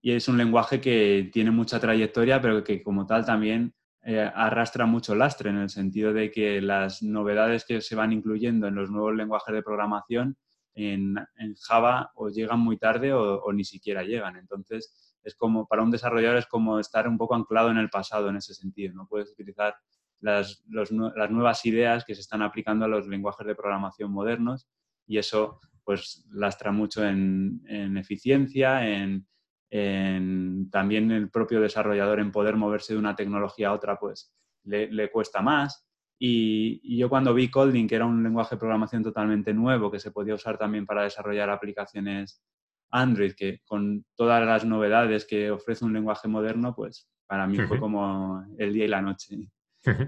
y 0.00 0.12
es 0.12 0.28
un 0.28 0.38
lenguaje 0.38 0.80
que 0.80 1.28
tiene 1.32 1.50
mucha 1.50 1.80
trayectoria, 1.80 2.40
pero 2.40 2.62
que 2.62 2.82
como 2.82 3.06
tal 3.06 3.26
también 3.26 3.74
eh, 4.02 4.30
arrastra 4.34 4.86
mucho 4.86 5.14
lastre 5.14 5.50
en 5.50 5.58
el 5.58 5.68
sentido 5.68 6.12
de 6.14 6.30
que 6.30 6.62
las 6.62 7.02
novedades 7.02 7.66
que 7.66 7.82
se 7.82 7.94
van 7.94 8.12
incluyendo 8.12 8.66
en 8.66 8.74
los 8.74 8.90
nuevos 8.90 9.14
lenguajes 9.14 9.54
de 9.54 9.62
programación 9.62 10.36
en, 10.74 11.16
Java 11.60 12.10
o 12.14 12.30
llegan 12.30 12.60
muy 12.60 12.78
tarde 12.78 13.12
o, 13.12 13.52
ni 13.52 13.64
siquiera 13.64 14.02
llegan. 14.02 14.36
Entonces, 14.36 15.18
es 15.22 15.34
como 15.34 15.66
para 15.66 15.82
un 15.82 15.90
desarrollador 15.90 16.38
es 16.38 16.46
como 16.46 16.78
estar 16.78 17.06
un 17.06 17.18
poco 17.18 17.34
anclado 17.34 17.70
en 17.70 17.76
el 17.76 17.90
pasado 17.90 18.30
en 18.30 18.36
ese 18.36 18.54
sentido. 18.54 18.94
No 18.94 19.06
puedes 19.06 19.30
utilizar 19.32 19.74
las, 20.20 20.64
las 20.68 20.90
nuevas 21.30 21.66
ideas 21.66 22.04
que 22.04 22.14
se 22.14 22.22
están 22.22 22.40
aplicando 22.40 22.86
a 22.86 22.88
los 22.88 23.06
lenguajes 23.06 23.46
de 23.46 23.54
programación 23.54 24.12
modernos 24.12 24.66
y 25.06 25.18
eso 25.18 25.60
pues 25.84 26.24
lastra 26.30 26.72
mucho 26.72 27.04
en, 27.04 27.62
en 27.66 27.96
eficiencia, 27.98 28.86
en, 28.88 29.26
también 29.70 31.10
el 31.10 31.30
propio 31.30 31.60
desarrollador 31.60 32.20
en 32.20 32.32
poder 32.32 32.56
moverse 32.56 32.92
de 32.92 32.98
una 32.98 33.14
tecnología 33.14 33.68
a 33.68 33.72
otra, 33.72 33.98
pues 33.98 34.34
le, 34.64 35.10
cuesta 35.10 35.40
más. 35.42 35.86
Y, 36.18 36.98
yo 36.98 37.08
cuando 37.08 37.32
vi 37.32 37.50
Kotlin, 37.50 37.88
que 37.88 37.94
era 37.94 38.06
un 38.06 38.22
lenguaje 38.22 38.56
de 38.56 38.60
programación 38.60 39.02
totalmente 39.02 39.54
nuevo, 39.54 39.90
que 39.90 40.00
se 40.00 40.10
podía 40.10 40.34
usar 40.34 40.58
también 40.58 40.86
para 40.86 41.04
desarrollar 41.04 41.50
aplicaciones 41.50 42.42
Android, 42.90 43.32
que 43.34 43.60
con 43.64 44.04
todas 44.16 44.44
las 44.44 44.64
novedades 44.64 45.24
que 45.24 45.50
ofrece 45.50 45.84
un 45.84 45.92
lenguaje 45.92 46.26
moderno, 46.26 46.74
pues 46.74 47.08
para 47.26 47.46
mí 47.46 47.56
fue 47.60 47.78
como 47.78 48.44
el 48.58 48.72
día 48.72 48.84
y 48.86 48.88
la 48.88 49.00
noche. 49.00 49.36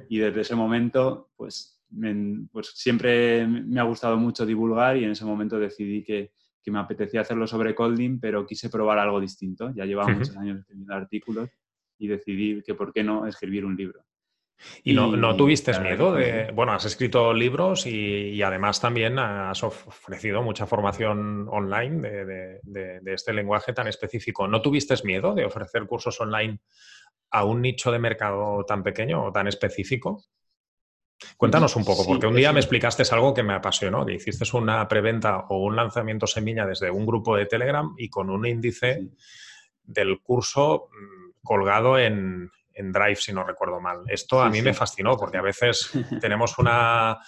Y 0.08 0.18
desde 0.18 0.40
ese 0.40 0.56
momento, 0.56 1.30
pues 1.36 1.82
pues 2.52 2.72
siempre 2.74 3.46
me 3.46 3.80
ha 3.80 3.84
gustado 3.84 4.16
mucho 4.16 4.46
divulgar 4.46 4.96
y 4.96 5.04
en 5.04 5.10
ese 5.10 5.24
momento 5.24 5.58
decidí 5.58 6.02
que, 6.02 6.32
que 6.62 6.70
me 6.70 6.78
apetecía 6.78 7.22
hacerlo 7.22 7.46
sobre 7.46 7.74
Colding, 7.74 8.20
pero 8.20 8.46
quise 8.46 8.70
probar 8.70 8.98
algo 8.98 9.20
distinto. 9.20 9.72
Ya 9.74 9.84
llevaba 9.84 10.12
muchos 10.12 10.36
años 10.36 10.60
escribiendo 10.60 10.94
artículos 10.94 11.50
y 11.98 12.08
decidí 12.08 12.62
que 12.62 12.74
por 12.74 12.92
qué 12.92 13.02
no 13.02 13.26
escribir 13.26 13.64
un 13.64 13.76
libro. 13.76 14.04
¿Y, 14.84 14.94
no, 14.94 15.16
no, 15.16 15.34
tuviste 15.34 15.78
miedo 15.80 16.14
de, 16.14 16.52
bueno, 16.52 16.72
has 16.72 16.84
escrito 16.84 17.32
libros 17.32 17.86
y, 17.86 18.40
además 18.42 18.80
también 18.80 19.18
has 19.18 19.62
ofrecido 19.64 20.42
mucha 20.42 20.66
formación 20.66 21.48
online 21.50 22.00
de, 22.00 22.60
de, 22.62 23.14
este 23.14 23.32
lenguaje 23.32 23.72
tan 23.72 23.88
específico. 23.88 24.46
¿No 24.46 24.62
tuviste 24.62 24.94
miedo 25.04 25.34
de 25.34 25.44
ofrecer 25.44 25.86
cursos 25.86 26.20
online 26.20 26.60
a 27.30 27.44
un 27.44 27.62
nicho 27.62 27.90
de 27.90 27.98
mercado 27.98 28.64
tan 28.64 28.82
pequeño 28.82 29.24
o 29.24 29.32
tan 29.32 29.48
específico? 29.48 30.22
Cuéntanos 31.36 31.76
un 31.76 31.84
poco, 31.84 32.04
porque 32.06 32.26
un 32.26 32.34
día 32.34 32.52
me 32.52 32.60
explicaste 32.60 33.02
algo 33.12 33.34
que 33.34 33.42
me 33.42 33.54
apasionó, 33.54 34.06
que 34.06 34.14
hiciste 34.14 34.44
una 34.56 34.86
preventa 34.88 35.46
o 35.48 35.58
un 35.58 35.76
lanzamiento 35.76 36.26
semilla 36.26 36.66
desde 36.66 36.90
un 36.90 37.06
grupo 37.06 37.36
de 37.36 37.46
Telegram 37.46 37.94
y 37.96 38.08
con 38.08 38.30
un 38.30 38.46
índice 38.46 39.08
del 39.82 40.20
curso 40.20 40.88
mm, 40.90 41.42
colgado 41.42 41.98
en, 41.98 42.50
Drive, 42.74 43.16
si 43.16 43.32
no 43.32 43.44
recuerdo 43.44 43.80
mal. 43.80 44.02
Esto 44.08 44.40
a 44.40 44.48
mí 44.48 44.62
me 44.62 44.72
fascinó, 44.72 45.16
porque 45.16 45.36
a 45.36 45.42
veces 45.42 45.92
tenemos 46.20 46.58
una, 46.58 47.18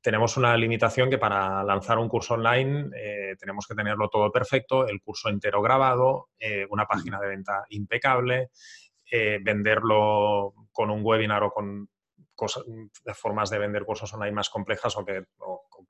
tenemos 0.00 0.36
una 0.36 0.56
limitación 0.56 1.10
que 1.10 1.18
para 1.18 1.62
lanzar 1.64 1.98
un 1.98 2.08
curso 2.08 2.34
online 2.34 2.90
eh, 2.96 3.34
tenemos 3.38 3.66
que 3.66 3.74
tenerlo 3.74 4.08
todo 4.08 4.30
perfecto, 4.30 4.86
el 4.86 5.00
curso 5.00 5.28
entero 5.28 5.60
grabado, 5.62 6.28
eh, 6.38 6.66
una 6.70 6.86
página 6.86 7.20
de 7.20 7.28
venta 7.28 7.64
impecable, 7.70 8.50
eh, 9.10 9.38
venderlo 9.42 10.54
con 10.70 10.90
un 10.90 11.00
webinar 11.02 11.42
o 11.42 11.50
con 11.50 11.88
cosas, 12.38 12.62
formas 13.14 13.50
de 13.50 13.58
vender 13.58 13.84
cursos 13.84 14.14
online 14.14 14.32
más 14.32 14.48
complejas 14.48 14.96
o 14.96 15.04
que, 15.04 15.24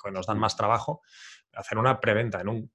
que 0.03 0.11
nos 0.11 0.27
dan 0.27 0.39
más 0.39 0.57
trabajo, 0.57 1.03
hacer 1.53 1.77
una 1.77 2.01
preventa 2.01 2.41
en 2.41 2.49
un 2.49 2.71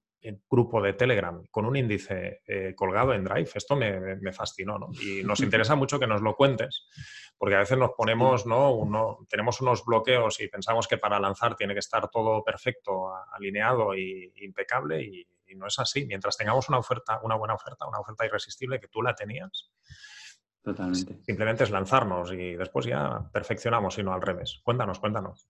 grupo 0.48 0.80
de 0.80 0.94
Telegram 0.94 1.44
con 1.50 1.66
un 1.66 1.76
índice 1.76 2.40
eh, 2.46 2.72
colgado 2.74 3.12
en 3.12 3.24
Drive, 3.24 3.50
esto 3.54 3.76
me, 3.76 4.32
fascinó, 4.32 4.78
¿no? 4.78 4.88
Y 5.02 5.22
nos 5.22 5.40
interesa 5.40 5.74
mucho 5.74 5.98
que 5.98 6.06
nos 6.06 6.22
lo 6.22 6.34
cuentes, 6.34 6.86
porque 7.36 7.56
a 7.56 7.58
veces 7.58 7.76
nos 7.76 7.90
ponemos, 7.96 8.46
¿no? 8.46 8.72
Uno, 8.72 9.18
tenemos 9.28 9.60
unos 9.60 9.84
bloqueos 9.84 10.40
y 10.40 10.48
pensamos 10.48 10.88
que 10.88 10.98
para 10.98 11.20
lanzar 11.20 11.56
tiene 11.56 11.74
que 11.74 11.80
estar 11.80 12.08
todo 12.08 12.42
perfecto, 12.42 13.12
alineado 13.32 13.92
e 13.94 14.32
impecable 14.36 15.02
y, 15.02 15.26
no 15.56 15.68
es 15.68 15.78
así. 15.78 16.04
Mientras 16.04 16.36
tengamos 16.36 16.68
una 16.68 16.78
oferta, 16.78 17.20
una 17.22 17.36
buena 17.36 17.54
oferta, 17.54 17.86
una 17.86 18.00
oferta 18.00 18.26
irresistible 18.26 18.80
que 18.80 18.88
tú 18.88 19.02
la 19.02 19.14
tenías, 19.14 19.70
Totalmente. 20.64 21.18
Simplemente 21.22 21.64
es 21.64 21.70
lanzarnos 21.70 22.32
y 22.32 22.54
después 22.54 22.86
ya 22.86 23.28
perfeccionamos, 23.30 23.94
sino 23.94 24.14
al 24.14 24.22
revés. 24.22 24.62
Cuéntanos, 24.64 24.98
cuéntanos. 24.98 25.46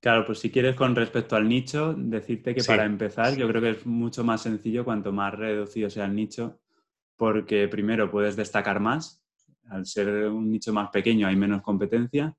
Claro, 0.00 0.24
pues 0.24 0.38
si 0.38 0.50
quieres 0.50 0.74
con 0.74 0.96
respecto 0.96 1.36
al 1.36 1.46
nicho, 1.46 1.94
decirte 1.94 2.54
que 2.54 2.64
para 2.64 2.84
empezar 2.84 3.36
yo 3.36 3.46
creo 3.46 3.60
que 3.60 3.70
es 3.70 3.86
mucho 3.86 4.24
más 4.24 4.42
sencillo 4.42 4.84
cuanto 4.84 5.12
más 5.12 5.34
reducido 5.34 5.90
sea 5.90 6.06
el 6.06 6.14
nicho, 6.14 6.60
porque 7.16 7.68
primero 7.68 8.10
puedes 8.10 8.36
destacar 8.36 8.80
más, 8.80 9.22
al 9.68 9.84
ser 9.84 10.28
un 10.28 10.50
nicho 10.50 10.72
más 10.72 10.88
pequeño 10.90 11.26
hay 11.26 11.36
menos 11.36 11.62
competencia, 11.62 12.34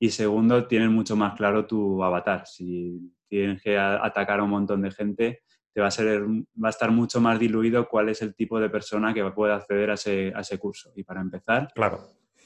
y 0.00 0.10
segundo 0.10 0.66
tienes 0.66 0.90
mucho 0.90 1.16
más 1.16 1.34
claro 1.36 1.66
tu 1.66 2.02
avatar. 2.02 2.46
Si 2.46 3.12
tienes 3.28 3.62
que 3.62 3.78
atacar 3.78 4.40
a 4.40 4.44
un 4.44 4.50
montón 4.50 4.82
de 4.82 4.90
gente, 4.90 5.42
te 5.78 5.82
va 5.82 5.86
a, 5.86 5.92
ser, 5.92 6.26
va 6.26 6.66
a 6.66 6.70
estar 6.70 6.90
mucho 6.90 7.20
más 7.20 7.38
diluido 7.38 7.88
cuál 7.88 8.08
es 8.08 8.20
el 8.20 8.34
tipo 8.34 8.58
de 8.58 8.68
persona 8.68 9.14
que 9.14 9.22
puede 9.30 9.52
acceder 9.52 9.90
a 9.90 9.94
ese, 9.94 10.32
a 10.34 10.40
ese 10.40 10.58
curso. 10.58 10.90
Y 10.96 11.04
para 11.04 11.20
empezar, 11.20 11.68
claro 11.72 12.00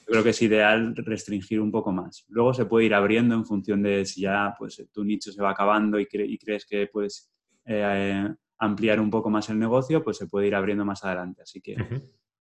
creo 0.05 0.21
que 0.21 0.29
es 0.29 0.41
ideal 0.43 0.93
restringir 0.97 1.59
un 1.59 1.71
poco 1.71 1.91
más. 1.91 2.25
Luego 2.27 2.53
se 2.53 2.65
puede 2.65 2.85
ir 2.85 2.93
abriendo 2.93 3.33
en 3.33 3.43
función 3.45 3.81
de 3.81 4.05
si 4.05 4.21
ya 4.21 4.53
pues, 4.59 4.85
tu 4.91 5.03
nicho 5.03 5.31
se 5.31 5.41
va 5.41 5.51
acabando 5.51 5.97
y, 5.99 6.05
crees 6.05 6.67
que 6.67 6.85
puedes 6.91 7.31
eh, 7.65 8.29
ampliar 8.59 8.99
un 8.99 9.09
poco 9.09 9.31
más 9.31 9.49
el 9.49 9.57
negocio, 9.57 10.03
pues 10.03 10.17
se 10.17 10.27
puede 10.27 10.47
ir 10.47 10.55
abriendo 10.55 10.85
más 10.85 11.03
adelante. 11.05 11.41
Así 11.41 11.59
que 11.59 11.75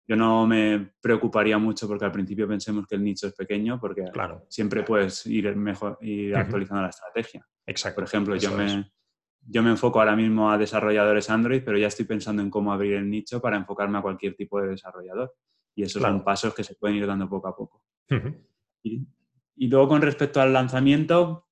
yo 0.09 0.16
no 0.16 0.44
me 0.47 0.94
preocuparía 1.00 1.59
mucho 1.59 1.87
porque 1.87 2.06
al 2.06 2.12
principio 2.12 2.49
pensemos 2.49 2.87
que 2.88 2.97
el 2.97 3.04
nicho 3.04 3.28
es 3.28 3.35
pequeño, 3.35 3.78
porque 3.78 4.06
siempre 4.49 4.82
puedes 4.82 5.25
ir, 5.26 5.54
mejor, 5.54 5.99
ir 6.00 6.35
actualizando 6.35 6.82
la 6.82 6.88
estrategia. 6.88 7.47
Exacto. 7.66 7.97
Por 7.97 8.04
ejemplo, 8.04 8.35
yo 8.35 8.56
me, 8.56 8.90
yo 9.47 9.62
me 9.62 9.70
enfoco 9.70 9.99
ahora 9.99 10.16
mismo 10.16 10.50
a 10.50 10.59
desarrolladores 10.59 11.30
Android, 11.30 11.62
pero 11.64 11.78
ya 11.78 11.88
estoy 11.88 12.04
pensando 12.04 12.42
en 12.42 12.50
cómo 12.50 12.73
abrir 12.73 12.94
el 12.94 13.09
nicho 13.09 13.40
para 13.40 13.56
enfocarme 13.56 13.99
a 13.99 14.02
cualquier 14.02 14.35
tipo 14.35 14.61
de 14.61 14.68
desarrollador. 14.68 15.35
Y 15.75 15.82
esos 15.82 16.02
son 16.02 16.25
pasos 16.25 16.54
que 16.54 16.64
se 16.64 16.75
pueden 16.75 16.97
ir 16.97 17.06
dando 17.06 17.28
poco 17.28 17.49
a 17.49 17.56
poco. 17.56 17.85
y, 18.82 19.06
luego 19.68 19.88
con 19.88 20.02
respecto 20.02 20.40
al 20.40 20.52
lanzamiento, 20.52 21.47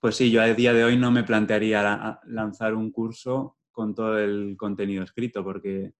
pues 0.00 0.16
sí, 0.16 0.30
yo 0.30 0.42
a 0.42 0.46
día 0.46 0.72
de 0.72 0.84
hoy 0.84 0.96
no 0.96 1.10
me 1.10 1.24
plantearía 1.24 2.20
lanzar 2.26 2.74
un 2.74 2.90
curso 2.90 3.58
con 3.72 3.94
todo 3.94 4.18
el 4.18 4.56
contenido 4.56 5.02
escrito, 5.02 5.42
porque 5.44 5.92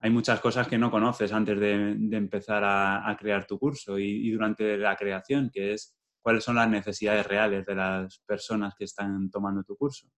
hay 0.00 0.10
muchas 0.10 0.40
cosas 0.40 0.66
que 0.66 0.78
no 0.78 0.90
conoces 0.90 1.32
antes 1.32 1.58
de, 1.60 1.92
empezar 2.16 2.62
a, 2.64 3.16
crear 3.18 3.46
tu 3.46 3.58
curso 3.58 3.98
y, 3.98 4.30
durante 4.30 4.76
la 4.76 4.96
creación, 4.96 5.50
que 5.52 5.74
es 5.74 5.96
cuáles 6.20 6.42
son 6.42 6.56
las 6.56 6.68
necesidades 6.68 7.26
reales 7.26 7.66
de 7.66 7.74
las 7.74 8.18
personas 8.26 8.74
que 8.76 8.84
están 8.84 9.30
tomando 9.30 9.62
tu 9.62 9.76
curso. 9.76 10.08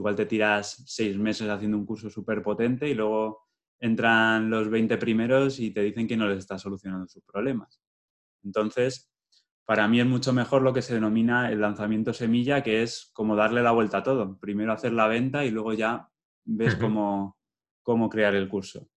Igual 0.00 0.16
te 0.16 0.24
tiras 0.24 0.82
seis 0.86 1.18
meses 1.18 1.46
haciendo 1.50 1.76
un 1.76 1.84
curso 1.84 2.08
súper 2.08 2.42
potente 2.42 2.88
y 2.88 2.94
luego 2.94 3.48
entran 3.78 4.48
los 4.48 4.70
20 4.70 4.96
primeros 4.96 5.60
y 5.60 5.72
te 5.72 5.82
dicen 5.82 6.08
que 6.08 6.16
no 6.16 6.26
les 6.26 6.38
está 6.38 6.58
solucionando 6.58 7.06
sus 7.06 7.22
problemas. 7.22 7.82
Entonces, 8.42 9.12
para 9.66 9.86
mí 9.88 10.00
es 10.00 10.06
mucho 10.06 10.32
mejor 10.32 10.62
lo 10.62 10.72
que 10.72 10.80
se 10.80 10.94
denomina 10.94 11.52
el 11.52 11.60
lanzamiento 11.60 12.14
semilla, 12.14 12.62
que 12.62 12.82
es 12.82 13.10
como 13.12 13.36
darle 13.36 13.62
la 13.62 13.72
vuelta 13.72 13.98
a 13.98 14.02
todo. 14.02 14.38
Primero 14.40 14.72
hacer 14.72 14.94
la 14.94 15.06
venta 15.06 15.44
y 15.44 15.50
luego 15.50 15.74
ya 15.74 16.08
ves 16.46 16.76
cómo, 16.76 17.36
cómo 17.82 18.08
crear 18.08 18.34
el 18.34 18.48
curso. 18.48 18.88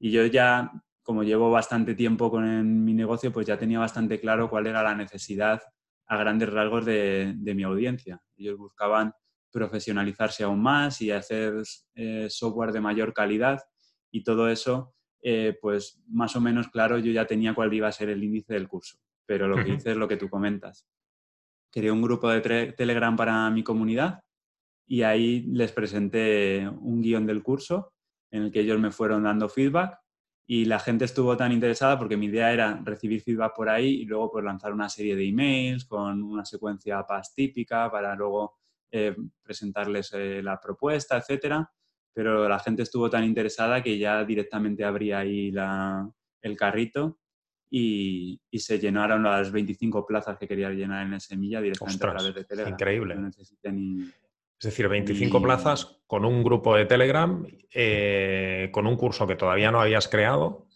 Y 0.00 0.10
yo 0.10 0.26
ya, 0.26 0.72
como 1.04 1.22
llevo 1.22 1.52
bastante 1.52 1.94
tiempo 1.94 2.32
con 2.32 2.84
mi 2.84 2.94
negocio, 2.94 3.32
pues 3.32 3.46
ya 3.46 3.56
tenía 3.56 3.78
bastante 3.78 4.18
claro 4.18 4.50
cuál 4.50 4.66
era 4.66 4.82
la 4.82 4.96
necesidad 4.96 5.62
a 6.08 6.16
grandes 6.16 6.52
rasgos 6.52 6.84
de, 6.84 7.36
mi 7.54 7.62
audiencia. 7.62 8.20
Ellos 8.36 8.58
buscaban 8.58 9.12
profesionalizarse 9.50 10.44
aún 10.44 10.62
más 10.62 11.00
y 11.00 11.10
hacer 11.10 11.54
eh, 11.94 12.28
software 12.30 12.72
de 12.72 12.80
mayor 12.80 13.12
calidad 13.12 13.60
y 14.10 14.22
todo 14.22 14.48
eso, 14.48 14.94
eh, 15.22 15.56
pues 15.60 16.00
más 16.08 16.36
o 16.36 16.40
menos 16.40 16.68
claro, 16.68 16.98
yo 16.98 17.12
ya 17.12 17.26
tenía 17.26 17.54
cuál 17.54 17.72
iba 17.72 17.88
a 17.88 17.92
ser 17.92 18.08
el 18.08 18.22
índice 18.22 18.54
del 18.54 18.68
curso. 18.68 18.98
Pero 19.26 19.46
lo 19.46 19.62
que 19.62 19.74
hice 19.74 19.90
es 19.90 19.96
lo 19.96 20.08
que 20.08 20.16
tú 20.16 20.28
comentas. 20.30 20.86
Creé 21.70 21.90
un 21.90 22.00
grupo 22.00 22.30
de 22.30 22.72
Telegram 22.72 23.14
para 23.14 23.50
mi 23.50 23.62
comunidad 23.62 24.20
y 24.86 25.02
ahí 25.02 25.42
les 25.42 25.70
presenté 25.72 26.66
un 26.66 27.02
guion 27.02 27.26
del 27.26 27.42
curso 27.42 27.92
en 28.30 28.44
el 28.44 28.52
que 28.52 28.60
ellos 28.60 28.80
me 28.80 28.90
fueron 28.90 29.24
dando 29.24 29.48
feedback 29.48 29.98
y 30.50 30.64
la 30.64 30.78
gente 30.78 31.04
estuvo 31.04 31.36
tan 31.36 31.52
interesada 31.52 31.98
porque 31.98 32.16
mi 32.16 32.26
idea 32.26 32.50
era 32.50 32.80
recibir 32.82 33.20
feedback 33.20 33.54
por 33.54 33.68
ahí 33.68 34.00
y 34.00 34.04
luego 34.06 34.32
pues 34.32 34.44
lanzar 34.44 34.72
una 34.72 34.88
serie 34.88 35.14
de 35.14 35.28
emails 35.28 35.84
con 35.84 36.22
una 36.22 36.46
secuencia 36.46 37.04
PAS 37.06 37.34
típica 37.34 37.90
para 37.90 38.14
luego 38.14 38.56
eh, 38.90 39.14
presentarles 39.42 40.12
eh, 40.14 40.42
la 40.42 40.58
propuesta, 40.60 41.16
etcétera 41.16 41.70
pero 42.18 42.48
la 42.48 42.58
gente 42.58 42.82
estuvo 42.82 43.08
tan 43.08 43.22
interesada 43.22 43.80
que 43.80 43.96
ya 43.96 44.24
directamente 44.24 44.84
abría 44.84 45.20
ahí 45.20 45.52
el 46.42 46.56
carrito 46.56 47.20
y, 47.70 48.40
se 48.52 48.80
llenaron 48.80 49.22
las 49.22 49.52
25 49.52 50.04
plazas 50.04 50.36
que 50.36 50.48
quería 50.48 50.68
llenar 50.70 51.06
en 51.06 51.20
semilla 51.20 51.60
directamente 51.60 52.04
a 52.04 52.10
través 52.10 52.34
de 52.34 52.44
Telegram. 52.44 52.72
Increíble. 52.72 53.16
Es 53.62 54.64
decir, 54.64 54.88
25 54.88 55.40
plazas 55.40 56.00
con 56.08 56.24
un 56.24 56.42
grupo 56.42 56.74
de 56.74 56.86
Telegram, 56.86 57.46
eh, 57.72 58.68
con 58.72 58.88
un 58.88 58.96
curso 58.96 59.24
que 59.28 59.36
todavía 59.36 59.70
no 59.70 59.80
habías 59.80 60.08
creado 60.08 60.66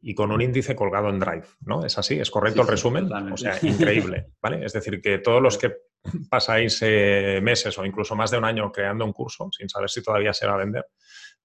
y 0.00 0.16
con 0.16 0.32
un 0.32 0.42
índice 0.42 0.74
colgado 0.74 1.10
en 1.10 1.20
Drive, 1.20 1.46
¿no? 1.60 1.84
¿Es 1.84 1.96
así? 1.96 2.18
¿Es 2.18 2.32
correcto 2.32 2.62
el 2.62 2.68
resumen? 2.68 3.12
o 3.12 3.36
sea, 3.36 3.56
increíble, 3.62 4.32
¿vale? 4.42 4.64
Es 4.64 4.72
decir, 4.72 5.00
que 5.00 5.18
todos 5.18 5.40
los 5.40 5.58
que 5.58 5.76
pasáis 6.30 6.78
eh, 6.82 7.40
meses 7.42 7.76
o 7.78 7.84
incluso 7.84 8.14
más 8.14 8.30
de 8.30 8.38
un 8.38 8.44
año 8.44 8.70
creando 8.72 9.04
un 9.04 9.12
curso 9.12 9.48
sin 9.56 9.68
saber 9.68 9.90
si 9.90 10.02
todavía 10.02 10.32
se 10.32 10.46
va 10.46 10.54
a 10.54 10.58
vender, 10.58 10.86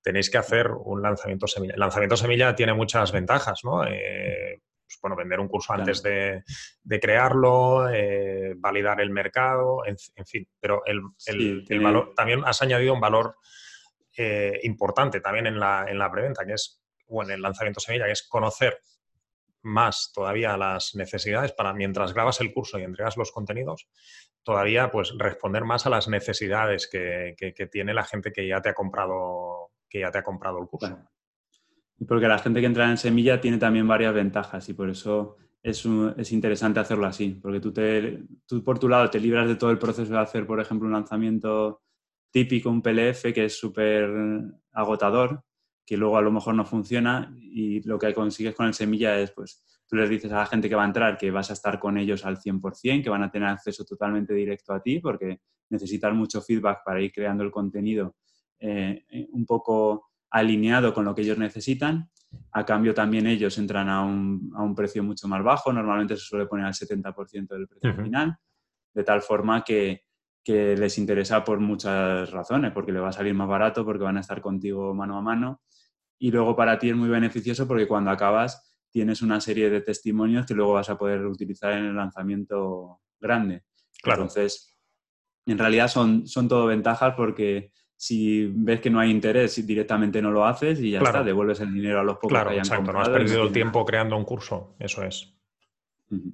tenéis 0.01 0.29
que 0.29 0.37
hacer 0.37 0.71
un 0.71 1.01
lanzamiento 1.01 1.47
semilla. 1.47 1.73
El 1.73 1.79
lanzamiento 1.79 2.17
semilla 2.17 2.55
tiene 2.55 2.73
muchas 2.73 3.11
ventajas, 3.11 3.61
¿no? 3.63 3.85
Eh, 3.85 4.61
pues, 4.85 4.99
bueno, 5.01 5.15
vender 5.15 5.39
un 5.39 5.47
curso 5.47 5.73
antes 5.73 6.03
de, 6.03 6.43
crearlo, 7.01 7.89
eh, 7.89 8.53
validar 8.57 9.01
el 9.01 9.09
mercado, 9.09 9.83
en, 9.85 9.97
fin, 10.25 10.47
pero 10.59 10.83
el, 10.85 11.01
valor, 11.81 12.13
también 12.15 12.43
has 12.45 12.61
añadido 12.61 12.93
un 12.93 12.99
valor 12.99 13.35
importante 14.61 15.21
también 15.21 15.47
en 15.47 15.59
la, 15.59 15.85
en 15.87 15.97
la 15.97 16.11
preventa, 16.11 16.45
que 16.45 16.53
es, 16.53 16.83
o 17.07 17.23
en 17.23 17.31
el 17.31 17.41
lanzamiento 17.41 17.79
semilla, 17.79 18.05
que 18.05 18.11
es 18.11 18.21
conocer 18.27 18.77
más 19.63 20.11
todavía 20.13 20.55
las 20.57 20.93
necesidades 20.95 21.53
para 21.53 21.73
mientras 21.73 22.13
grabas 22.13 22.41
el 22.41 22.53
curso 22.53 22.77
y 22.77 22.83
entregas 22.83 23.17
los 23.17 23.31
contenidos, 23.31 23.87
todavía 24.43 24.91
pues 24.91 25.13
responder 25.17 25.63
más 25.63 25.85
a 25.85 25.89
las 25.89 26.07
necesidades 26.07 26.87
que, 26.87 27.35
tiene 27.71 27.93
la 27.93 28.03
gente 28.03 28.31
que 28.31 28.47
ya 28.47 28.61
te 28.61 28.69
ha 28.69 28.73
comprado, 28.73 29.71
que 29.89 30.01
ya 30.01 30.11
te 30.11 30.19
ha 30.19 30.23
comprado 30.23 30.59
el 30.61 30.67
curso. 30.67 30.97
Y 31.97 32.05
porque 32.05 32.27
la 32.27 32.39
gente 32.39 32.59
que 32.59 32.65
entra 32.65 32.89
en 32.89 32.97
semilla 32.97 33.39
tiene 33.39 33.57
también 33.57 33.87
varias 33.87 34.13
ventajas 34.13 34.67
y 34.69 34.73
por 34.73 34.89
eso 34.89 35.37
es, 35.61 35.87
es, 36.17 36.31
interesante 36.31 36.79
hacerlo 36.79 37.05
así, 37.05 37.39
porque 37.41 37.59
tú, 37.59 37.71
te, 37.71 38.23
tú 38.45 38.63
por 38.63 38.79
tu 38.79 38.89
lado 38.89 39.09
te 39.09 39.19
libras 39.19 39.47
de 39.47 39.55
todo 39.55 39.71
el 39.71 39.79
proceso 39.79 40.11
de 40.11 40.19
hacer, 40.19 40.45
por 40.45 40.59
ejemplo, 40.59 40.87
un 40.87 40.93
lanzamiento 40.93 41.81
típico, 42.31 42.69
un 42.69 42.81
PLF, 42.81 43.31
que 43.33 43.45
es 43.45 43.57
súper 43.57 44.09
agotador, 44.73 45.43
que 45.85 45.97
luego 45.97 46.17
a 46.17 46.21
lo 46.21 46.31
mejor 46.31 46.55
no 46.55 46.65
funciona 46.65 47.35
y 47.39 47.81
lo 47.87 47.99
que 47.99 48.13
consigues 48.13 48.55
con 48.55 48.67
el 48.67 48.73
semilla 48.73 49.19
es, 49.19 49.31
pues, 49.31 49.83
tú 49.87 49.95
les 49.95 50.09
dices 50.09 50.31
a 50.31 50.37
la 50.37 50.45
gente 50.45 50.69
que 50.69 50.75
va 50.75 50.83
a 50.83 50.87
entrar 50.87 51.17
que 51.17 51.31
vas 51.31 51.49
a 51.49 51.53
estar 51.53 51.79
con 51.79 51.97
ellos 51.97 52.25
al 52.25 52.37
100%, 52.37 53.03
que 53.03 53.09
van 53.09 53.23
a 53.23 53.31
tener 53.31 53.49
acceso 53.49 53.83
totalmente 53.83 54.33
directo 54.33 54.73
a 54.73 54.81
ti, 54.81 54.99
porque 54.99 55.41
necesitan 55.69 56.15
mucho 56.15 56.41
feedback 56.41 56.79
para 56.85 57.01
ir 57.01 57.11
creando 57.11 57.43
el 57.43 57.51
contenido 57.51 58.15
eh, 58.59 59.05
un 59.31 59.45
poco 59.45 60.11
alineado 60.29 60.93
con 60.93 61.05
lo 61.05 61.13
que 61.13 61.21
ellos 61.21 61.37
necesitan. 61.37 62.09
A 62.51 62.65
cambio, 62.65 62.93
también 62.93 63.27
ellos 63.27 63.57
entran 63.57 63.89
a 63.89 64.03
un, 64.03 64.51
a 64.55 64.63
un 64.63 64.73
precio 64.73 65.03
mucho 65.03 65.27
más 65.27 65.43
bajo, 65.43 65.71
normalmente 65.71 66.15
se 66.15 66.23
suele 66.23 66.47
poner 66.47 66.65
al 66.65 66.73
70% 66.73 67.47
del 67.47 67.67
precio 67.67 68.03
final, 68.03 68.35
de 68.93 69.03
tal 69.03 69.21
forma 69.21 69.63
que, 69.63 70.05
que 70.43 70.75
les 70.75 70.97
interesa 70.97 71.43
por 71.43 71.59
muchas 71.59 72.29
razones, 72.31 72.71
porque 72.71 72.91
le 72.91 72.99
va 72.99 73.09
a 73.09 73.13
salir 73.13 73.33
más 73.33 73.47
barato, 73.47 73.85
porque 73.85 74.03
van 74.03 74.17
a 74.17 74.21
estar 74.21 74.41
contigo 74.41 74.93
mano 74.93 75.17
a 75.17 75.21
mano. 75.21 75.61
Y 76.19 76.31
luego 76.31 76.55
para 76.55 76.77
ti 76.77 76.89
es 76.89 76.95
muy 76.95 77.09
beneficioso 77.09 77.67
porque 77.67 77.87
cuando 77.87 78.11
acabas 78.11 78.75
tienes 78.91 79.21
una 79.21 79.41
serie 79.41 79.69
de 79.69 79.81
testimonios 79.81 80.45
que 80.45 80.53
luego 80.53 80.73
vas 80.73 80.89
a 80.89 80.97
poder 80.97 81.25
utilizar 81.25 81.73
en 81.73 81.85
el 81.85 81.95
lanzamiento 81.95 82.99
grande. 83.19 83.63
Entonces, 84.03 84.77
en 85.45 85.57
realidad 85.57 85.87
son, 85.87 86.27
son 86.27 86.47
todo 86.47 86.67
ventajas 86.67 87.15
porque 87.15 87.71
si 87.95 88.51
ves 88.53 88.81
que 88.81 88.89
no 88.89 88.99
hay 88.99 89.09
interés, 89.09 89.65
directamente 89.65 90.21
no 90.21 90.29
lo 90.29 90.45
haces 90.45 90.79
y 90.79 90.91
ya 90.91 90.99
está, 90.99 91.23
devuelves 91.23 91.61
el 91.61 91.73
dinero 91.73 92.01
a 92.01 92.03
los 92.03 92.15
pocos 92.15 92.29
claro, 92.29 92.49
que 92.49 92.53
hayan 92.55 92.65
exacto, 92.65 92.91
no 92.91 93.01
has 93.01 93.09
perdido 93.09 93.43
el 93.43 93.51
tiempo 93.51 93.85
creando 93.85 94.17
un 94.17 94.25
curso, 94.25 94.75
eso 94.79 95.03
es. 95.03 95.33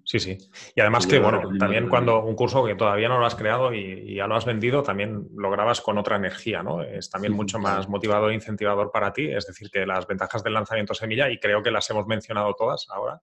Sí, 0.03 0.19
sí. 0.19 0.37
Y 0.75 0.81
además 0.81 1.07
que, 1.07 1.19
bueno, 1.19 1.41
también 1.59 1.87
cuando 1.89 2.23
un 2.23 2.35
curso 2.35 2.65
que 2.65 2.75
todavía 2.75 3.09
no 3.09 3.19
lo 3.19 3.25
has 3.25 3.35
creado 3.35 3.73
y, 3.73 4.15
ya 4.15 4.27
lo 4.27 4.35
has 4.35 4.45
vendido, 4.45 4.83
también 4.83 5.27
lo 5.35 5.51
grabas 5.51 5.81
con 5.81 5.97
otra 5.97 6.15
energía, 6.15 6.63
¿no? 6.63 6.81
Es 6.81 7.09
también 7.09 7.33
mucho 7.33 7.59
más 7.59 7.87
motivador 7.89 8.31
e 8.31 8.35
incentivador 8.35 8.91
para 8.91 9.13
ti. 9.13 9.27
Es 9.27 9.45
decir, 9.47 9.69
que 9.69 9.85
las 9.85 10.07
ventajas 10.07 10.43
del 10.43 10.53
lanzamiento 10.53 10.93
semilla, 10.93 11.29
y 11.29 11.39
creo 11.39 11.61
que 11.61 11.71
las 11.71 11.89
hemos 11.89 12.07
mencionado 12.07 12.53
todas 12.55 12.87
ahora, 12.89 13.21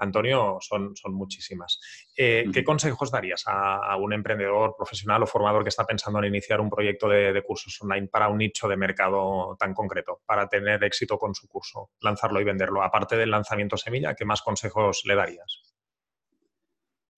Antonio, 0.00 0.58
son, 0.60 0.96
son 0.96 1.14
muchísimas. 1.14 1.78
Eh, 2.16 2.46
¿Qué 2.52 2.64
consejos 2.64 3.10
darías 3.10 3.44
a, 3.46 3.96
un 3.96 4.12
emprendedor 4.12 4.74
profesional 4.76 5.22
o 5.22 5.26
formador 5.26 5.62
que 5.62 5.68
está 5.68 5.84
pensando 5.84 6.18
en 6.18 6.26
iniciar 6.26 6.60
un 6.60 6.70
proyecto 6.70 7.08
de, 7.08 7.42
cursos 7.42 7.78
online 7.82 8.08
para 8.08 8.28
un 8.28 8.38
nicho 8.38 8.66
de 8.66 8.76
mercado 8.76 9.56
tan 9.58 9.74
concreto, 9.74 10.22
para 10.24 10.48
tener 10.48 10.82
éxito 10.84 11.18
con 11.18 11.34
su 11.34 11.46
curso, 11.48 11.90
lanzarlo 12.00 12.40
y 12.40 12.44
venderlo? 12.44 12.82
Aparte 12.82 13.16
del 13.16 13.30
lanzamiento 13.30 13.76
semilla, 13.76 14.14
¿qué 14.14 14.24
más 14.24 14.42
consejos 14.42 15.02
le 15.04 15.14
darías? 15.14 15.69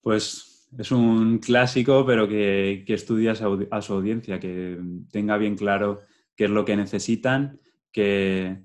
Pues 0.02 0.68
es 0.78 0.90
un 0.90 1.38
clásico, 1.38 2.04
pero 2.04 2.28
que, 2.28 2.84
que 2.86 2.94
estudie 2.94 3.30
a 3.30 3.34
su, 3.34 3.92
audiencia, 3.92 4.40
que 4.40 4.78
tenga 5.10 5.36
bien 5.36 5.56
claro 5.56 6.00
qué 6.36 6.44
es 6.44 6.50
lo 6.50 6.64
que 6.64 6.76
necesitan, 6.76 7.60
que, 7.92 8.64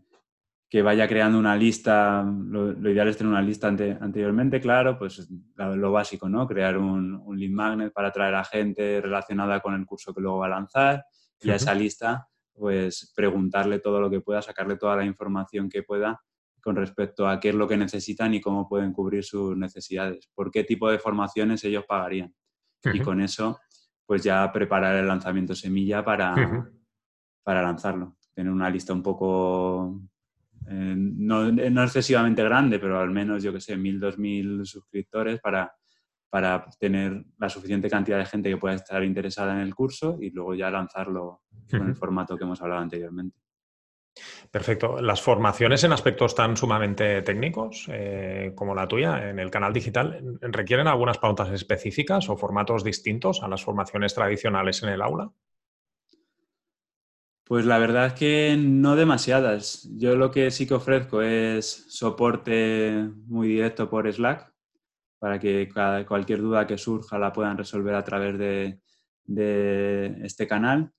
que 0.70 0.82
vaya 0.82 1.08
creando 1.08 1.38
una 1.38 1.56
lista, 1.56 2.24
lo, 2.24 2.72
ideal 2.90 3.10
es 3.10 3.18
tener 3.18 3.32
una 3.32 3.42
lista 3.42 3.68
anteriormente, 3.68 4.60
claro, 4.60 4.98
pues 4.98 5.30
lo 5.56 5.92
básico, 5.92 6.28
¿no? 6.28 6.48
Crear 6.48 6.78
un, 6.78 7.16
un, 7.16 7.40
lead 7.40 7.52
magnet 7.52 7.94
para 7.94 8.08
atraer 8.08 8.36
a 8.36 8.44
gente 8.44 9.02
relacionada 9.02 9.60
con 9.60 9.76
el 9.76 9.86
curso 9.86 10.14
que 10.14 10.22
luego 10.22 10.40
va 10.40 10.48
a 10.48 10.50
lanzar 10.50 11.06
y 11.42 11.52
a 11.52 11.56
esa 11.56 11.76
lista, 11.76 12.28
pues 12.54 13.14
preguntarle 13.16 13.80
todo 13.80 14.00
lo 14.00 14.10
que 14.10 14.22
pueda, 14.22 14.42
sacarle 14.42 14.78
toda 14.78 14.96
la 14.96 15.06
información 15.06 15.70
que 15.70 15.84
pueda 15.84 16.22
con 16.62 16.76
respecto 16.76 17.28
a 17.28 17.40
qué 17.40 17.50
es 17.50 17.56
lo 17.56 17.68
que 17.68 17.78
necesitan 17.78 18.34
y 18.34 18.42
cómo 18.42 18.68
pueden 18.68 18.92
cubrir 18.94 19.24
sus 19.24 19.56
necesidades, 19.58 20.30
por 20.34 20.52
qué 20.52 20.64
tipo 20.64 20.90
de 20.90 21.00
formaciones 21.00 21.64
ellos 21.64 21.86
pagarían. 21.88 22.34
Y 22.94 23.00
con 23.00 23.22
eso, 23.22 23.60
pues 24.06 24.24
ya 24.24 24.50
preparar 24.52 24.96
el 24.96 25.08
lanzamiento 25.08 25.56
semilla 25.56 26.04
para, 26.04 26.70
para 27.44 27.62
lanzarlo. 27.62 28.18
Tener 28.34 28.52
una 28.52 28.70
lista 28.70 28.94
un 28.94 29.04
poco 29.04 30.00
eh, 30.70 30.96
no, 30.98 31.52
no, 31.52 31.84
excesivamente 31.84 32.44
grande, 32.44 32.80
pero 32.80 33.00
al 33.00 33.10
menos, 33.10 33.42
yo 33.42 33.54
que 33.54 33.62
sé, 33.62 33.78
mil, 33.78 34.00
dos 34.00 34.18
mil 34.18 34.66
suscriptores 34.66 35.40
para, 35.40 35.72
para 36.30 36.66
tener 36.80 37.26
la 37.38 37.50
suficiente 37.50 37.90
cantidad 37.90 38.18
de 38.18 38.26
gente 38.26 38.50
que 38.50 38.58
pueda 38.58 38.76
estar 38.76 39.04
interesada 39.04 39.54
en 39.54 39.60
el 39.60 39.74
curso 39.74 40.18
y 40.22 40.30
luego 40.32 40.56
ya 40.56 40.70
lanzarlo 40.70 41.44
con 41.70 41.88
el 41.88 41.96
formato 41.96 42.38
que 42.38 42.44
hemos 42.44 42.62
hablado 42.62 42.82
anteriormente. 42.82 43.38
Perfecto. 44.52 45.02
Las 45.02 45.22
formaciones 45.22 45.84
en 45.84 45.92
aspectos 45.92 46.36
tan 46.36 46.56
sumamente 46.56 47.22
técnicos 47.22 47.88
eh, 47.92 48.54
como 48.56 48.74
la 48.74 48.88
tuya 48.88 49.30
en 49.30 49.40
el 49.40 49.52
canal 49.52 49.74
digital 49.74 50.40
requieren 50.42 50.88
algunas 50.88 51.18
pautas 51.18 51.52
específicas 51.52 52.30
o 52.30 52.38
formatos 52.38 52.84
distintos 52.84 53.44
a 53.44 53.48
las 53.48 53.64
formaciones 53.64 54.14
tradicionales 54.14 54.84
en 54.84 54.90
el 54.90 55.02
aula. 55.02 55.32
Pues 57.48 57.66
la 57.66 57.78
verdad 57.78 58.08
es 58.08 58.14
que 58.14 58.58
no 58.60 58.98
demasiadas. 58.98 59.88
Yo 59.96 60.18
lo 60.18 60.32
que 60.32 60.52
sí 60.52 60.68
que 60.68 60.74
ofrezco 60.74 61.22
es 61.22 61.86
soporte 61.88 63.10
muy 63.26 63.48
directo 63.48 63.90
por 63.90 64.12
Slack 64.12 64.54
para 65.18 65.40
que 65.40 65.70
cualquier 66.06 66.42
duda 66.42 66.68
que 66.68 66.78
surja 66.78 67.18
la 67.18 67.32
puedan 67.32 67.58
resolver 67.58 67.96
a 67.96 68.04
través 68.04 68.38
de, 68.38 68.82
este 70.24 70.46
canal. 70.46 70.92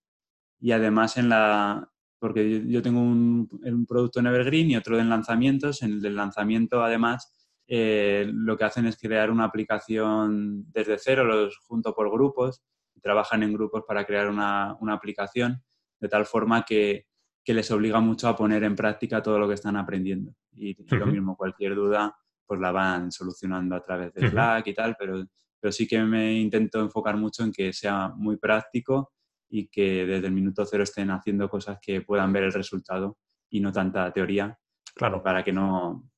Y 0.59 0.72
además 0.72 1.18
en 1.18 1.28
la, 1.28 1.90
porque 2.18 2.64
yo 2.66 2.83
tengo 2.83 3.00
un, 3.00 3.48
producto 3.88 4.20
en 4.20 4.26
Evergreen 4.26 4.70
y 4.70 4.76
otro 4.76 4.98
en 4.98 5.09
lanzamientos. 5.09 5.83
En 5.83 5.92
el 5.92 6.02
del 6.02 6.16
lanzamiento, 6.16 6.83
además, 6.83 7.33
eh, 7.66 8.28
lo 8.33 8.57
que 8.57 8.64
hacen 8.64 8.87
es 8.87 8.98
crear 8.98 9.31
una 9.31 9.44
aplicación 9.44 10.64
desde 10.72 10.98
cero, 10.98 11.24
los 11.24 11.59
junto 11.59 11.94
por 11.94 12.11
grupos, 12.11 12.62
trabajan 13.00 13.42
en 13.42 13.52
grupos 13.52 13.85
para 13.87 14.04
crear 14.04 14.28
una, 14.28 14.76
una 14.81 14.94
aplicación 14.94 15.62
de 16.00 16.09
tal 16.09 16.26
forma 16.26 16.64
que, 16.64 17.07
les 17.46 17.70
obliga 17.70 17.98
mucho 17.98 18.28
a 18.28 18.37
poner 18.37 18.62
en 18.62 18.76
práctica 18.76 19.22
todo 19.22 19.38
lo 19.38 19.48
que 19.48 19.54
están 19.54 19.74
aprendiendo. 19.74 20.35
Y, 20.52 20.76
lo 20.94 21.07
mismo, 21.07 21.35
cualquier 21.35 21.74
duda, 21.74 22.14
pues 22.44 22.61
la 22.61 22.72
van 22.72 23.11
solucionando 23.11 23.74
a 23.74 23.83
través 23.83 24.12
de 24.12 24.28
Slack 24.28 24.66
y 24.66 24.74
tal, 24.74 24.96
pero, 24.98 25.24
pero 25.59 25.72
sí 25.72 25.88
que 25.88 25.98
me 26.02 26.35
intento 26.35 26.78
enfocar 26.78 27.16
mucho 27.16 27.44
en 27.44 27.52
que 27.52 27.72
sea 27.72 28.12
muy 28.14 28.37
práctico 28.37 29.12
y 29.48 29.68
que 29.68 30.06
desde 30.06 30.26
el 30.26 30.32
minuto 30.32 30.64
cero 30.64 30.82
estén 30.82 31.11
haciendo 31.11 31.48
cosas 31.48 31.78
que 31.80 32.02
puedan 32.02 32.32
ver 32.32 32.44
el 32.44 32.52
resultado 32.52 33.18
y 33.50 33.61
no 33.61 33.72
tanta 33.72 34.12
teoría. 34.12 34.58
Claro. 34.94 35.22
Para 35.22 35.42
que 35.42 35.52
no, 35.52 36.11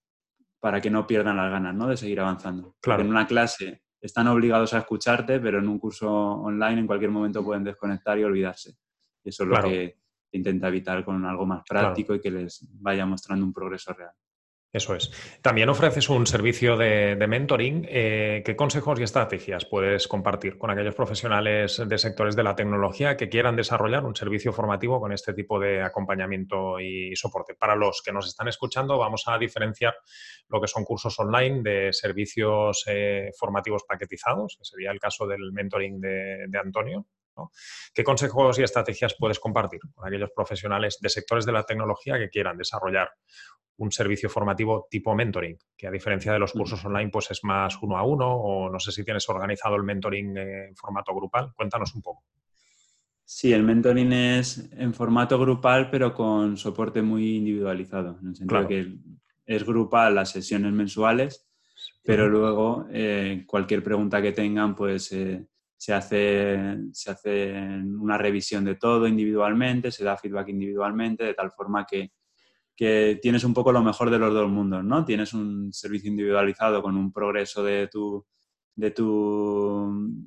para 0.58 0.80
que 0.80 0.90
no 0.90 1.06
pierdan 1.06 1.36
las 1.36 1.50
ganas 1.50 1.74
¿no? 1.74 1.86
de 1.86 1.96
seguir 1.96 2.20
avanzando. 2.20 2.76
Claro. 2.80 3.02
En 3.02 3.08
una 3.08 3.26
clase 3.26 3.82
están 4.00 4.28
obligados 4.28 4.72
a 4.74 4.78
escucharte, 4.78 5.40
pero 5.40 5.58
en 5.58 5.68
un 5.68 5.78
curso 5.78 6.10
online 6.10 6.80
en 6.80 6.86
cualquier 6.86 7.10
momento 7.10 7.44
pueden 7.44 7.64
desconectar 7.64 8.18
y 8.18 8.24
olvidarse. 8.24 8.76
Eso 9.22 9.42
es 9.44 9.48
lo 9.48 9.62
que 9.62 9.98
intenta 10.32 10.68
evitar 10.68 11.04
con 11.04 11.24
algo 11.24 11.44
más 11.44 11.62
práctico 11.68 12.14
y 12.14 12.20
que 12.20 12.30
les 12.30 12.66
vaya 12.80 13.04
mostrando 13.04 13.44
un 13.44 13.52
progreso 13.52 13.92
real. 13.92 14.12
Eso 14.72 14.94
es. 14.94 15.10
También 15.42 15.68
ofreces 15.68 16.08
un 16.10 16.28
servicio 16.28 16.76
de, 16.76 17.16
mentoring. 17.26 17.86
Eh, 17.88 18.42
¿Qué 18.44 18.54
consejos 18.54 19.00
y 19.00 19.02
estrategias 19.02 19.64
puedes 19.64 20.06
compartir 20.06 20.58
con 20.58 20.70
aquellos 20.70 20.94
profesionales 20.94 21.82
de 21.84 21.98
sectores 21.98 22.36
de 22.36 22.44
la 22.44 22.54
tecnología 22.54 23.16
que 23.16 23.28
quieran 23.28 23.56
desarrollar 23.56 24.04
un 24.04 24.14
servicio 24.14 24.52
formativo 24.52 25.00
con 25.00 25.12
este 25.12 25.34
tipo 25.34 25.58
de 25.58 25.82
acompañamiento 25.82 26.78
y 26.78 27.16
soporte? 27.16 27.56
Para 27.56 27.74
los 27.74 28.00
que 28.00 28.12
nos 28.12 28.28
están 28.28 28.46
escuchando, 28.46 28.96
vamos 28.96 29.24
a 29.26 29.38
diferenciar 29.38 29.96
lo 30.48 30.60
que 30.60 30.68
son 30.68 30.84
cursos 30.84 31.18
online 31.18 31.62
de 31.62 31.92
servicios 31.92 32.84
eh, 32.86 33.30
formativos 33.36 33.82
paquetizados, 33.82 34.56
que 34.56 34.64
sería 34.64 34.92
el 34.92 35.00
caso 35.00 35.26
del 35.26 35.50
mentoring 35.52 36.00
de 36.00 36.58
Antonio, 36.62 37.06
¿Qué 37.94 38.04
consejos 38.04 38.58
y 38.58 38.62
estrategias 38.62 39.16
puedes 39.18 39.38
compartir 39.38 39.80
con 39.94 40.06
aquellos 40.06 40.30
profesionales 40.34 40.98
de 41.00 41.08
sectores 41.08 41.46
de 41.46 41.52
la 41.52 41.64
tecnología 41.64 42.18
que 42.18 42.28
quieran 42.28 42.56
desarrollar 42.56 43.10
un 43.80 43.90
servicio 43.90 44.28
formativo 44.28 44.86
tipo 44.90 45.14
mentoring, 45.14 45.56
que 45.76 45.86
a 45.86 45.90
diferencia 45.90 46.32
de 46.32 46.38
los 46.38 46.52
cursos 46.52 46.84
online 46.84 47.10
pues 47.10 47.30
es 47.30 47.42
más 47.44 47.78
uno 47.80 47.96
a 47.96 48.02
uno 48.04 48.30
o 48.30 48.70
no 48.70 48.78
sé 48.78 48.92
si 48.92 49.04
tienes 49.04 49.26
organizado 49.28 49.74
el 49.76 49.84
mentoring 49.84 50.36
en 50.36 50.76
formato 50.76 51.14
grupal? 51.14 51.52
Cuéntanos 51.56 51.94
un 51.94 52.02
poco. 52.02 52.24
Sí, 53.24 53.52
el 53.52 53.62
mentoring 53.62 54.12
es 54.12 54.70
en 54.72 54.92
formato 54.92 55.38
grupal 55.38 55.90
pero 55.90 56.12
con 56.12 56.58
soporte 56.58 57.00
muy 57.00 57.36
individualizado, 57.36 58.18
en 58.20 58.28
el 58.28 58.36
sentido 58.36 58.68
que 58.68 58.98
es 59.46 59.64
grupal 59.64 60.14
las 60.14 60.30
sesiones 60.30 60.72
mensuales, 60.72 61.48
pero 62.02 62.28
luego 62.28 62.86
eh, 62.92 63.44
cualquier 63.46 63.82
pregunta 63.82 64.20
que 64.20 64.32
tengan 64.32 64.74
pues... 64.76 65.10
Eh, 65.12 65.46
se 65.80 65.94
hace, 65.94 66.76
se 66.92 67.10
hace 67.10 67.54
una 67.54 68.18
revisión 68.18 68.66
de 68.66 68.74
todo 68.74 69.08
individualmente, 69.08 69.90
se 69.90 70.04
da 70.04 70.18
feedback 70.18 70.48
individualmente, 70.48 71.24
de 71.24 71.32
tal 71.32 71.50
forma 71.52 71.86
que, 71.86 72.12
tienes 72.76 73.44
un 73.44 73.52
poco 73.52 73.72
lo 73.72 73.82
mejor 73.82 74.10
de 74.10 74.18
los 74.18 74.32
dos 74.32 74.48
mundos, 74.48 74.82
¿no? 74.82 75.04
Tienes 75.04 75.34
un 75.34 75.70
servicio 75.70 76.10
individualizado 76.10 76.82
con 76.82 76.96
un 76.96 77.12
progreso 77.12 77.62
de 77.62 77.88
tu, 77.88 78.26
de 78.74 78.90
tu, 78.90 80.18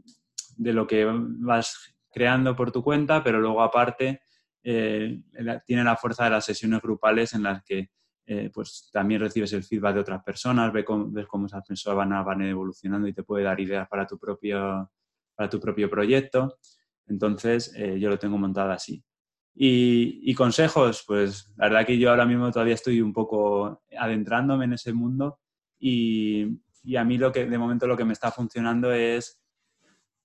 de 0.57 0.73
lo 0.73 0.85
que 0.85 1.07
vas 1.11 1.95
creando 2.11 2.55
por 2.55 2.71
tu 2.71 2.83
cuenta, 2.83 3.23
pero 3.23 3.39
luego 3.39 3.63
aparte 3.63 4.21
eh, 4.63 5.23
tiene 5.65 5.83
la 5.83 5.97
fuerza 5.97 6.25
de 6.25 6.29
las 6.29 6.45
sesiones 6.45 6.79
grupales 6.81 7.33
en 7.33 7.43
las 7.43 7.63
que 7.63 7.89
eh, 8.25 8.51
pues 8.53 8.89
también 8.91 9.21
recibes 9.21 9.53
el 9.53 9.63
feedback 9.63 9.95
de 9.95 10.01
otras 10.01 10.23
personas, 10.23 10.71
ves 10.71 10.85
cómo, 10.85 11.11
ves 11.11 11.25
cómo 11.25 11.47
esas 11.47 11.65
personas 11.65 11.97
van, 11.97 12.25
van 12.25 12.41
evolucionando 12.43 13.07
y 13.07 13.13
te 13.13 13.23
puede 13.23 13.43
dar 13.45 13.59
ideas 13.59 13.87
para 13.87 14.05
tu 14.05 14.19
propio, 14.19 14.91
para 15.35 15.49
tu 15.49 15.59
propio 15.59 15.89
proyecto. 15.89 16.57
Entonces, 17.07 17.73
eh, 17.75 17.99
yo 17.99 18.09
lo 18.09 18.17
tengo 18.19 18.37
montado 18.37 18.71
así. 18.71 19.03
Y, 19.55 20.33
consejos, 20.33 21.03
pues 21.05 21.53
la 21.57 21.67
verdad 21.67 21.85
que 21.85 21.99
yo 21.99 22.09
ahora 22.09 22.25
mismo 22.25 22.51
todavía 22.51 22.73
estoy 22.73 23.01
un 23.01 23.13
poco 23.13 23.83
adentrándome 23.95 24.65
en 24.65 24.73
ese 24.73 24.93
mundo 24.93 25.39
y, 25.77 26.59
a 26.97 27.03
mí 27.03 27.17
lo 27.17 27.31
que 27.31 27.45
de 27.45 27.57
momento 27.57 27.87
lo 27.87 27.95
que 27.95 28.03
me 28.03 28.13
está 28.13 28.31
funcionando 28.31 28.91
es 28.91 29.39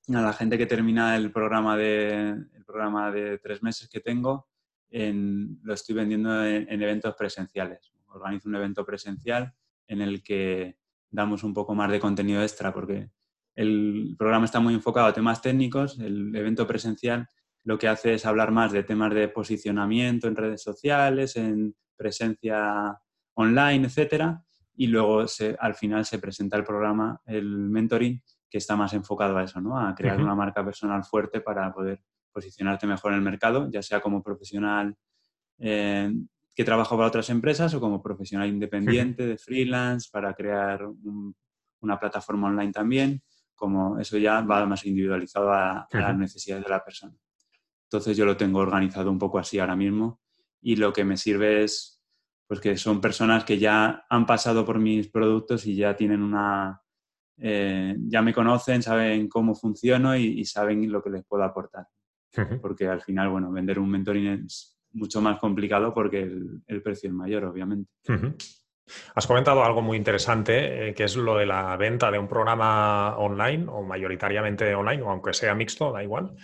a 0.08 0.22
la 0.22 0.32
gente 0.32 0.56
que 0.56 0.66
termina 0.66 1.14
el 1.14 1.30
programa 1.30 1.76
de, 1.76 2.30
el 2.30 2.64
programa 2.66 3.12
de 3.12 3.38
tres 3.38 3.62
meses 3.62 3.88
que 3.88 4.00
tengo, 4.00 4.48
lo 4.90 5.74
estoy 5.74 5.94
vendiendo 5.94 6.44
en, 6.44 6.82
eventos 6.82 7.14
presenciales. 7.14 7.92
Organizo 8.08 8.48
un 8.48 8.56
evento 8.56 8.84
presencial 8.84 9.54
en 9.86 10.00
el 10.00 10.22
que 10.22 10.78
damos 11.10 11.44
un 11.44 11.52
poco 11.52 11.74
más 11.74 11.90
de 11.90 12.00
contenido 12.00 12.42
extra 12.42 12.72
porque 12.72 13.10
el 13.58 14.14
programa 14.16 14.44
está 14.44 14.60
muy 14.60 14.72
enfocado 14.72 15.08
a 15.08 15.12
temas 15.12 15.42
técnicos, 15.42 15.98
el 15.98 16.34
evento 16.34 16.64
presencial 16.64 17.26
lo 17.64 17.76
que 17.76 17.88
hace 17.88 18.14
es 18.14 18.24
hablar 18.24 18.52
más 18.52 18.70
de 18.70 18.84
temas 18.84 19.12
de 19.12 19.28
posicionamiento 19.28 20.28
en 20.28 20.36
redes 20.36 20.62
sociales, 20.62 21.34
en 21.34 21.74
presencia 21.96 22.96
online, 23.34 23.88
etcétera, 23.88 24.42
y 24.76 24.86
luego 24.86 25.24
al 25.58 25.74
final 25.74 26.04
se 26.04 26.20
presenta 26.20 26.56
el 26.56 26.62
programa, 26.62 27.20
el 27.26 27.46
mentoring, 27.46 28.22
que 28.48 28.58
está 28.58 28.76
más 28.76 28.92
enfocado 28.94 29.36
a 29.36 29.42
eso, 29.42 29.60
¿no? 29.60 29.76
A 29.76 29.92
crear 29.92 30.20
una 30.20 30.36
marca 30.36 30.64
personal 30.64 31.02
fuerte 31.02 31.40
para 31.40 31.72
poder 31.74 32.00
posicionarte 32.32 32.86
mejor 32.86 33.10
en 33.10 33.18
el 33.18 33.24
mercado, 33.24 33.68
ya 33.70 33.82
sea 33.82 34.00
como 34.00 34.22
profesional 34.22 34.94
eh, 35.58 36.12
que 36.54 36.64
trabaja 36.64 36.94
para 36.96 37.08
otras 37.08 37.28
empresas 37.28 37.74
o 37.74 37.80
como 37.80 38.00
profesional 38.00 38.48
independiente 38.48 39.26
de 39.26 39.36
freelance 39.36 40.08
para 40.12 40.32
crear 40.32 40.86
una 41.80 41.98
plataforma 41.98 42.46
online 42.46 42.72
también, 42.72 43.20
como 43.58 43.98
eso 43.98 44.16
ya 44.16 44.40
va 44.40 44.64
más 44.64 44.86
individualizado 44.86 45.52
a, 45.52 45.86
las 45.90 46.16
necesidades 46.16 46.64
de 46.64 46.70
la 46.70 46.84
persona. 46.84 47.14
Entonces 47.84 48.16
yo 48.16 48.24
lo 48.24 48.36
tengo 48.36 48.60
organizado 48.60 49.10
un 49.10 49.18
poco 49.18 49.38
así 49.38 49.58
ahora 49.58 49.76
mismo 49.76 50.20
y 50.62 50.76
lo 50.76 50.92
que 50.92 51.04
me 51.04 51.16
sirve 51.16 51.64
es 51.64 52.02
pues 52.46 52.60
que 52.60 52.76
son 52.78 53.00
personas 53.00 53.44
que 53.44 53.58
ya 53.58 54.06
han 54.08 54.24
pasado 54.24 54.64
por 54.64 54.78
mis 54.78 55.08
productos 55.08 55.66
y 55.66 55.76
ya 55.76 55.94
tienen 55.94 56.22
una, 56.22 56.80
eh, 57.36 57.94
ya 58.06 58.22
me 58.22 58.32
conocen, 58.32 58.82
saben 58.82 59.28
cómo 59.28 59.54
funciono 59.54 60.16
y, 60.16 60.44
saben 60.46 60.90
lo 60.90 61.02
que 61.02 61.10
les 61.10 61.24
puedo 61.26 61.42
aportar. 61.42 61.86
Porque 62.62 62.86
al 62.86 63.02
final, 63.02 63.28
bueno, 63.28 63.52
vender 63.52 63.78
un 63.78 63.90
mentoring 63.90 64.44
es 64.44 64.78
mucho 64.92 65.20
más 65.20 65.38
complicado 65.38 65.92
porque 65.92 66.22
el, 66.22 66.82
precio 66.82 67.10
es 67.10 67.14
mayor, 67.14 67.44
obviamente. 67.44 67.90
Has 69.14 69.26
comentado 69.26 69.64
algo 69.64 69.82
muy 69.82 69.96
interesante, 69.96 70.88
eh, 70.88 70.94
que 70.94 71.04
es 71.04 71.16
lo 71.16 71.36
de 71.36 71.46
la 71.46 71.76
venta 71.76 72.10
de 72.10 72.18
un 72.18 72.28
programa 72.28 73.16
online 73.18 73.66
o 73.68 73.82
mayoritariamente 73.82 74.74
online, 74.74 75.02
o 75.02 75.10
aunque 75.10 75.32
sea 75.32 75.54
mixto, 75.54 75.92
da 75.92 76.02
igual, 76.02 76.36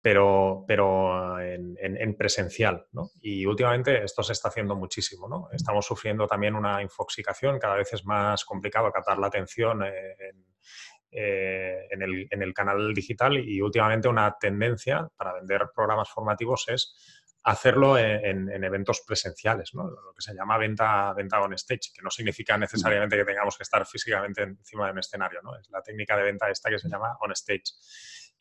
pero, 0.00 0.64
pero 0.66 1.40
en, 1.40 2.16
presencial. 2.16 2.86
¿no? 2.92 3.10
Y 3.20 3.44
últimamente 3.44 4.04
esto 4.04 4.22
se 4.22 4.32
está 4.32 4.48
haciendo 4.48 4.76
muchísimo. 4.76 5.28
¿no? 5.28 5.48
Estamos 5.52 5.84
sufriendo 5.84 6.26
también 6.26 6.54
una 6.54 6.80
infoxicación, 6.82 7.58
cada 7.58 7.76
vez 7.76 7.92
es 7.92 8.04
más 8.04 8.44
complicado 8.44 8.92
captar 8.92 9.18
la 9.18 9.26
atención 9.26 9.82
eh, 9.84 11.90
en 11.90 12.42
el 12.42 12.54
canal 12.54 12.92
digital 12.92 13.38
y 13.38 13.60
últimamente 13.60 14.08
una 14.08 14.36
tendencia 14.38 15.08
para 15.16 15.32
vender 15.32 15.70
programas 15.74 16.10
formativos 16.10 16.66
es 16.68 17.15
hacerlo 17.46 17.96
en, 17.96 18.50
eventos 18.64 19.02
presenciales, 19.06 19.72
¿no? 19.72 19.88
lo 19.88 20.12
que 20.12 20.20
se 20.20 20.34
llama 20.34 20.58
venta, 20.58 21.12
venta 21.14 21.40
on 21.40 21.52
stage, 21.54 21.92
que 21.94 22.02
no 22.02 22.10
significa 22.10 22.58
necesariamente 22.58 23.16
que 23.16 23.24
tengamos 23.24 23.56
que 23.56 23.62
estar 23.62 23.86
físicamente 23.86 24.42
encima 24.42 24.86
de 24.86 24.92
un 24.92 24.98
escenario, 24.98 25.40
¿no? 25.42 25.56
es 25.56 25.70
la 25.70 25.80
técnica 25.80 26.16
de 26.16 26.24
venta 26.24 26.50
esta 26.50 26.70
que 26.70 26.78
se 26.80 26.88
llama 26.88 27.16
on 27.20 27.30
stage. 27.32 27.62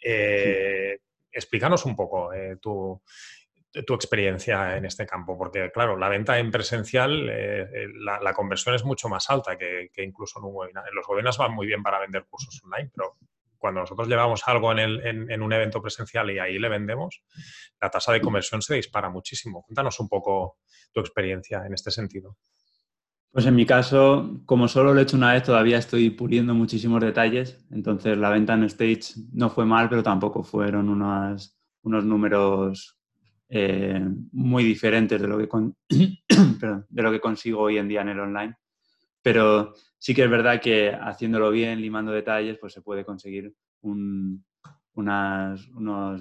Eh, 0.02 0.98
explícanos 1.32 1.86
un 1.86 1.96
poco 1.96 2.34
eh, 2.34 2.58
tu, 2.60 3.00
experiencia 3.94 4.76
en 4.76 4.86
este 4.86 5.06
campo, 5.06 5.38
porque 5.38 5.70
claro, 5.72 5.98
la 5.98 6.10
venta 6.10 6.40
en 6.40 6.50
presencial, 6.50 7.30
eh, 7.30 7.88
la, 8.00 8.34
conversión 8.34 8.74
es 8.74 8.84
mucho 8.84 9.08
más 9.08 9.30
alta 9.30 9.56
que, 9.56 9.92
incluso 9.98 10.40
en 10.40 10.46
un 10.46 10.56
webinar. 10.56 10.84
Los 10.94 11.08
webinars 11.08 11.38
van 11.38 11.54
muy 11.54 11.68
bien 11.68 11.84
para 11.84 12.00
vender 12.00 12.26
cursos 12.26 12.60
online, 12.64 12.90
pero 12.96 13.18
cuando 13.58 13.82
nosotros 13.82 14.08
llevamos 14.08 14.44
algo 14.48 14.72
en, 14.78 15.42
un 15.42 15.54
evento 15.54 15.82
presencial 15.82 16.30
y 16.32 16.40
ahí 16.40 16.60
le 16.60 16.70
vendemos, 16.70 17.24
la 17.82 17.90
tasa 17.90 18.12
de 18.12 18.22
conversión 18.22 18.62
se 18.62 18.76
dispara 18.76 19.10
muchísimo. 19.10 19.64
Cuéntanos 19.64 20.00
un 20.00 20.08
poco 20.08 20.58
tu 20.92 21.00
experiencia 21.00 21.66
en 21.66 21.74
este 21.74 21.92
sentido. 21.92 22.38
Pues 23.32 23.46
en 23.46 23.56
mi 23.56 23.66
caso, 23.66 24.42
como 24.46 24.68
solo 24.68 24.94
lo 24.94 25.00
he 25.00 25.04
hecho 25.04 25.18
una 25.18 25.34
vez, 25.34 25.44
todavía 25.44 25.78
estoy 25.78 26.10
puliendo 26.10 26.54
muchísimos 26.54 27.02
detalles. 27.02 27.66
Entonces 27.70 28.18
la 28.18 28.30
venta 28.30 28.54
en 28.54 28.64
stage 28.64 29.16
no 29.34 29.50
fue 29.50 29.66
mal, 29.66 29.90
pero 29.90 30.02
tampoco 30.02 30.42
fueron 30.42 30.88
unos, 30.88 31.60
unos 31.82 32.06
números 32.06 32.98
eh, 33.50 34.02
muy 34.32 34.64
diferentes 34.64 35.22
de 35.22 35.28
lo, 35.28 35.38
que 35.38 35.50
de 36.90 37.04
lo 37.04 37.12
que 37.12 37.20
consigo 37.20 37.62
hoy 37.62 37.78
en 37.78 37.88
día 37.88 38.02
en 38.02 38.10
el 38.10 38.20
online. 38.20 38.56
Pero 39.26 39.74
sí 39.98 40.14
que 40.14 40.26
es 40.26 40.30
verdad 40.30 40.62
que 40.62 40.94
haciéndolo 40.94 41.50
bien, 41.50 41.82
limando 41.82 42.12
detalles, 42.12 42.60
pues 42.60 42.74
se 42.74 42.84
puede 42.84 43.04
conseguir 43.04 43.56
unos 43.82 44.44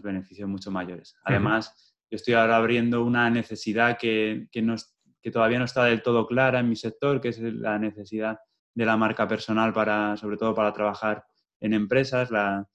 beneficios 0.03 0.49
mucho 0.49 0.71
mayores. 0.71 1.15
Además, 1.23 1.95
yo 2.11 2.17
estoy 2.17 2.33
ahora 2.33 2.57
abriendo 2.57 3.05
una 3.05 3.29
necesidad 3.29 3.99
que, 3.99 4.49
que 4.51 4.63
no, 4.63 4.77
que 5.21 5.31
todavía 5.31 5.59
no 5.59 5.67
está 5.67 5.85
del 5.85 6.01
todo 6.01 6.27
clara 6.27 6.61
en 6.61 6.71
mi 6.71 6.77
sector, 6.77 7.21
que 7.21 7.29
es 7.29 7.39
la 7.41 7.79
necesidad 7.79 8.39
de 8.75 8.87
la 8.87 8.97
marca 8.97 9.29
personal 9.29 9.75
para, 9.75 10.17
sobre 10.17 10.39
todo 10.39 10.55
para 10.55 10.73
trabajar 10.73 11.27
en 11.61 11.75
empresas. 11.75 12.31
La, 12.31 12.67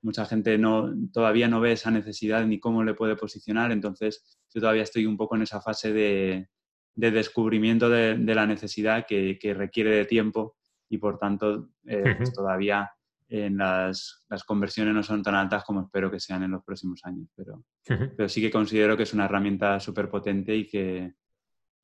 mucha 0.00 0.24
gente 0.24 0.56
no, 0.56 0.94
todavía 1.12 1.46
no 1.46 1.60
ve 1.60 1.72
esa 1.72 1.90
necesidad 1.90 2.46
ni 2.46 2.58
cómo 2.58 2.84
le 2.84 2.94
puede 2.94 3.16
posicionar, 3.16 3.70
entonces 3.70 4.40
yo 4.48 4.62
todavía 4.62 4.84
estoy 4.84 5.04
un 5.04 5.18
poco 5.18 5.36
en 5.36 5.42
esa 5.42 5.60
fase 5.60 5.92
de, 5.92 6.48
descubrimiento 6.94 7.88
de, 7.88 8.16
la 8.16 8.46
necesidad 8.46 9.06
que, 9.06 9.38
requiere 9.56 9.90
de 9.90 10.04
tiempo 10.04 10.56
y 10.88 10.98
por 10.98 11.18
tanto 11.18 11.70
eh, 11.86 12.14
pues 12.16 12.32
todavía 12.32 12.90
en 13.28 13.56
las, 13.56 14.24
conversiones 14.46 14.94
no 14.94 15.02
son 15.02 15.22
tan 15.22 15.34
altas 15.34 15.64
como 15.64 15.82
espero 15.82 16.10
que 16.10 16.20
sean 16.20 16.42
en 16.42 16.52
los 16.52 16.62
próximos 16.64 17.00
años, 17.04 17.28
pero, 17.34 17.64
pero 17.84 18.28
sí 18.28 18.40
que 18.40 18.50
considero 18.50 18.96
que 18.96 19.04
es 19.04 19.14
una 19.14 19.24
herramienta 19.24 19.80
súper 19.80 20.08
potente 20.08 20.54
y 20.54 20.66
que, 20.66 21.14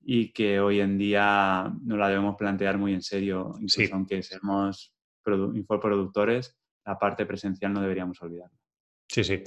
y 0.01 0.33
que 0.33 0.61
hoy 0.61 0.81
en 0.81 0.99
día 0.99 1.73
no 1.83 1.97
la 1.97 2.09
debemos 2.09 2.37
plantear 2.37 2.79
muy 2.79 2.95
en 2.95 3.03
serio, 3.03 3.55
incluso 3.61 3.95
aunque 3.95 4.23
seamos 4.23 4.95
infoproductores, 5.55 6.57
la 6.85 6.99
parte 6.99 7.27
presencial 7.27 7.73
no 7.73 7.81
deberíamos 7.81 8.21
olvidarla. 8.23 8.57
Sí, 9.11 9.25
sí. 9.25 9.43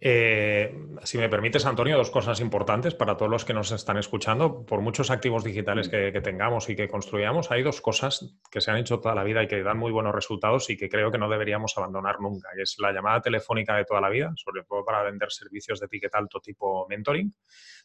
Eh, 0.00 0.74
si 1.04 1.18
me 1.18 1.28
permites, 1.28 1.64
Antonio, 1.66 1.96
dos 1.96 2.10
cosas 2.10 2.40
importantes 2.40 2.96
para 2.96 3.16
todos 3.16 3.30
los 3.30 3.44
que 3.44 3.54
nos 3.54 3.70
están 3.70 3.96
escuchando. 3.96 4.66
Por 4.66 4.80
muchos 4.80 5.08
activos 5.12 5.44
digitales 5.44 5.88
que, 5.88 6.10
tengamos 6.20 6.68
y 6.68 6.74
que 6.74 6.88
construyamos, 6.88 7.52
hay 7.52 7.62
dos 7.62 7.80
cosas 7.80 8.36
que 8.50 8.60
se 8.60 8.72
han 8.72 8.78
hecho 8.78 8.98
toda 8.98 9.14
la 9.14 9.22
vida 9.22 9.44
y 9.44 9.46
que 9.46 9.62
dan 9.62 9.78
muy 9.78 9.92
buenos 9.92 10.12
resultados 10.12 10.68
y 10.68 10.76
que 10.76 10.88
creo 10.88 11.12
que 11.12 11.18
no 11.18 11.28
deberíamos 11.28 11.78
abandonar 11.78 12.20
nunca, 12.20 12.48
que 12.56 12.62
es 12.62 12.74
la 12.80 12.90
llamada 12.90 13.22
telefónica 13.22 13.76
de 13.76 13.84
toda 13.84 14.00
la 14.00 14.08
vida, 14.08 14.32
sobre 14.34 14.64
todo 14.64 14.84
para 14.84 15.04
vender 15.04 15.30
servicios 15.30 15.78
de 15.78 15.86
ticket 15.86 16.14
alto 16.16 16.40
tipo 16.40 16.88
mentoring, 16.88 17.32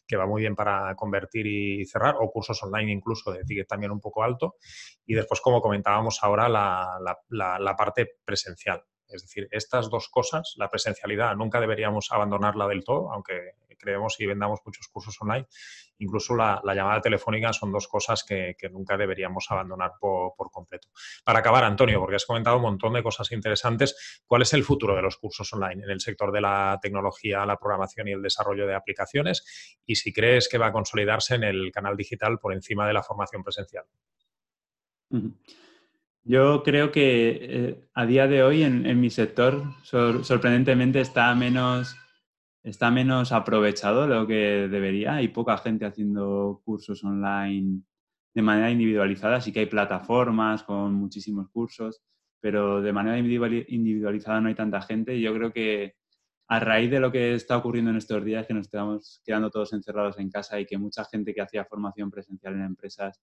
que 0.04 0.16
va 0.16 0.26
muy 0.26 0.42
bien 0.42 0.56
para 0.56 0.96
convertir 0.96 1.46
y 1.46 1.86
cerrar, 1.86 2.16
o 2.18 2.28
cursos 2.28 2.60
online 2.64 2.90
incluso 2.90 3.30
de 3.30 3.44
ticket 3.44 3.68
también 3.68 3.92
un 3.92 4.00
poco 4.00 4.24
alto. 4.24 4.56
Y 5.06 5.14
después, 5.14 5.40
como 5.40 5.60
comentábamos 5.60 6.18
ahora, 6.22 6.48
la 6.48 7.76
parte 7.78 8.16
presencial 8.24 8.82
es 9.12 9.22
decir, 9.22 9.48
estas 9.50 9.90
dos 9.90 10.08
cosas, 10.08 10.54
la 10.56 10.70
presencialidad, 10.70 11.34
nunca 11.36 11.60
deberíamos 11.60 12.10
abandonarla 12.10 12.66
del 12.68 12.84
todo, 12.84 13.12
aunque 13.12 13.54
creemos 13.80 14.20
y 14.20 14.26
vendamos 14.26 14.60
muchos 14.64 14.86
cursos 14.88 15.16
online. 15.20 15.46
Incluso 15.98 16.36
la, 16.36 16.62
llamada 16.64 17.00
telefónica 17.00 17.52
son 17.52 17.72
dos 17.72 17.88
cosas 17.88 18.22
que, 18.24 18.54
nunca 18.70 18.96
deberíamos 18.96 19.46
abandonar 19.50 19.92
por, 19.98 20.50
completo. 20.50 20.88
Para 21.24 21.40
acabar, 21.40 21.64
Antonio, 21.64 21.98
porque 21.98 22.16
has 22.16 22.26
comentado 22.26 22.56
un 22.56 22.62
montón 22.62 22.92
de 22.92 23.02
cosas 23.02 23.32
interesantes, 23.32 24.22
¿cuál 24.26 24.42
es 24.42 24.52
el 24.54 24.62
futuro 24.62 24.94
de 24.94 25.02
los 25.02 25.16
cursos 25.16 25.52
online 25.52 25.82
en 25.84 25.90
el 25.90 26.00
sector 26.00 26.30
de 26.30 26.40
la 26.40 26.78
tecnología, 26.80 27.44
la 27.44 27.56
programación 27.56 28.08
y 28.08 28.12
el 28.12 28.22
desarrollo 28.22 28.66
de 28.66 28.74
aplicaciones? 28.74 29.78
Y 29.84 29.96
si 29.96 30.12
crees 30.12 30.48
que 30.48 30.58
va 30.58 30.66
a 30.66 30.72
consolidarse 30.72 31.34
en 31.34 31.44
el 31.44 31.72
canal 31.72 31.96
digital 31.96 32.38
por 32.38 32.52
encima 32.52 32.86
de 32.86 32.92
la 32.92 33.02
formación 33.02 33.42
presencial. 33.42 33.84
Yo 36.24 36.62
creo 36.62 36.92
que 36.92 37.38
eh, 37.40 37.88
a 37.94 38.06
día 38.06 38.26
de 38.28 38.42
hoy 38.42 38.62
en, 38.62 39.00
mi 39.00 39.10
sector 39.10 39.62
sorprendentemente 39.82 41.00
está 41.00 41.34
menos, 41.34 41.96
está 42.62 42.90
menos 42.90 43.32
aprovechado 43.32 44.06
lo 44.06 44.26
que 44.26 44.68
debería. 44.68 45.14
Hay 45.16 45.28
poca 45.28 45.56
gente 45.58 45.86
haciendo 45.86 46.60
cursos 46.64 47.02
online 47.04 47.82
de 48.34 48.42
manera 48.42 48.70
individualizada. 48.70 49.40
Sí 49.40 49.52
que 49.52 49.60
hay 49.60 49.66
plataformas 49.66 50.62
con 50.62 50.94
muchísimos 50.94 51.48
cursos, 51.50 52.02
pero 52.40 52.82
de 52.82 52.92
manera 52.92 53.18
individualizada 53.18 54.40
no 54.40 54.48
hay 54.48 54.54
tanta 54.54 54.82
gente. 54.82 55.16
Y 55.16 55.22
yo 55.22 55.34
creo 55.34 55.52
que 55.52 55.96
a 56.48 56.60
raíz 56.60 56.90
de 56.90 57.00
lo 57.00 57.12
que 57.12 57.34
está 57.34 57.56
ocurriendo 57.56 57.90
en 57.92 57.96
estos 57.96 58.24
días, 58.24 58.46
que 58.46 58.54
nos 58.54 58.66
estamos 58.66 59.22
quedando 59.24 59.50
todos 59.50 59.72
encerrados 59.72 60.18
en 60.18 60.30
casa 60.30 60.60
y 60.60 60.66
que 60.66 60.78
mucha 60.78 61.04
gente 61.04 61.32
que 61.32 61.40
hacía 61.40 61.64
formación 61.64 62.10
presencial 62.10 62.54
en 62.54 62.62
empresas 62.62 63.20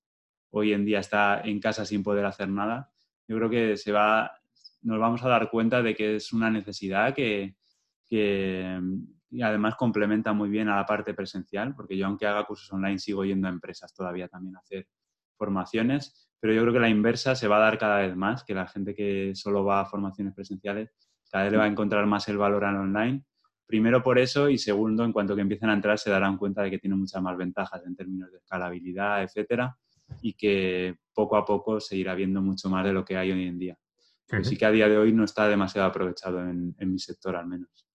hoy 0.51 0.73
en 0.73 0.85
día 0.85 0.99
está 0.99 1.41
en 1.41 1.59
casa 1.59 1.85
sin 1.85 2.03
poder 2.03 2.25
hacer 2.25 2.49
nada, 2.49 2.91
yo 3.27 3.37
creo 3.37 3.49
que 3.49 3.77
se 3.77 3.91
va, 3.91 4.31
nos 4.81 4.99
vamos 4.99 5.23
a 5.23 5.29
dar 5.29 5.49
cuenta 5.49 5.81
de 5.81 5.95
que 5.95 6.15
es 6.15 6.31
una 6.33 6.49
necesidad 6.49 7.13
que, 7.13 7.55
y 8.09 9.41
además 9.41 9.75
complementa 9.75 10.33
muy 10.33 10.49
bien 10.49 10.69
a 10.69 10.77
la 10.77 10.85
parte 10.85 11.13
presencial, 11.13 11.75
porque 11.75 11.97
yo 11.97 12.05
aunque 12.05 12.25
haga 12.25 12.45
cursos 12.45 12.71
online 12.71 12.99
sigo 12.99 13.25
yendo 13.25 13.47
a 13.47 13.51
empresas 13.51 13.93
todavía 13.93 14.27
también 14.27 14.55
a 14.55 14.59
hacer 14.59 14.87
formaciones, 15.37 16.29
pero 16.39 16.53
yo 16.53 16.61
creo 16.61 16.73
que 16.73 16.79
la 16.79 16.89
inversa 16.89 17.35
se 17.35 17.47
va 17.47 17.57
a 17.57 17.61
dar 17.61 17.77
cada 17.77 17.99
vez 17.99 18.15
más, 18.15 18.43
que 18.43 18.53
la 18.53 18.67
gente 18.67 18.95
que 18.95 19.33
solo 19.35 19.65
va 19.65 19.81
a 19.81 19.85
formaciones 19.85 20.33
presenciales 20.33 20.91
cada 21.29 21.43
vez 21.43 21.51
le 21.51 21.57
va 21.57 21.65
a 21.65 21.67
encontrar 21.67 22.05
más 22.05 22.27
el 22.29 22.37
valor 22.37 22.63
al 22.63 22.77
online. 22.77 23.23
Primero 23.65 24.01
por 24.01 24.17
eso 24.17 24.49
y 24.49 24.57
segundo, 24.57 25.03
en 25.03 25.11
cuanto 25.11 25.35
que 25.35 25.41
empiecen 25.41 25.69
a 25.69 25.73
entrar 25.73 25.99
se 25.99 26.09
darán 26.09 26.37
cuenta 26.37 26.61
de 26.61 26.71
que 26.71 26.79
tiene 26.79 26.95
muchas 26.95 27.21
más 27.21 27.35
ventajas 27.35 27.85
en 27.85 27.95
términos 27.95 28.31
de 28.31 28.37
escalabilidad, 28.37 29.23
etcétera, 29.23 29.77
y 30.21 30.33
que 30.33 30.95
poco 31.13 31.37
a 31.37 31.45
poco 31.45 31.79
se 31.79 31.95
irá 31.95 32.15
viendo 32.15 32.41
mucho 32.41 32.69
más 32.69 32.85
de 32.85 32.93
lo 32.93 33.03
que 33.03 33.17
hay 33.17 33.31
hoy 33.31 33.47
en 33.47 33.59
día. 33.59 33.77
Pero 34.27 34.43
sí 34.43 34.57
que 34.57 34.65
a 34.65 34.71
día 34.71 34.89
de 34.89 34.97
hoy 34.97 35.13
no 35.13 35.23
está 35.23 35.47
demasiado 35.47 35.87
aprovechado 35.87 36.41
en, 36.41 36.75
mi 36.79 36.99
sector 36.99 37.35
al 37.35 37.47
menos. 37.47 37.87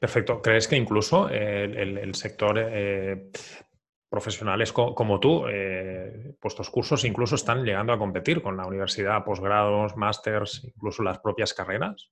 Perfecto. 0.00 0.40
¿Crees 0.40 0.66
que 0.66 0.76
incluso 0.76 1.28
el, 1.28 2.14
sector 2.14 2.58
eh, 2.58 3.30
profesionales 4.08 4.72
como 4.72 5.20
tú, 5.20 5.44
eh, 5.46 6.36
cursos 6.70 7.04
incluso 7.04 7.34
están 7.34 7.64
llegando 7.64 7.92
a 7.92 7.98
competir 7.98 8.40
con 8.40 8.56
la 8.56 8.66
universidad, 8.66 9.24
posgrados, 9.24 9.94
másters, 9.96 10.64
incluso 10.64 11.02
las 11.02 11.18
propias 11.18 11.52
carreras? 11.52 12.10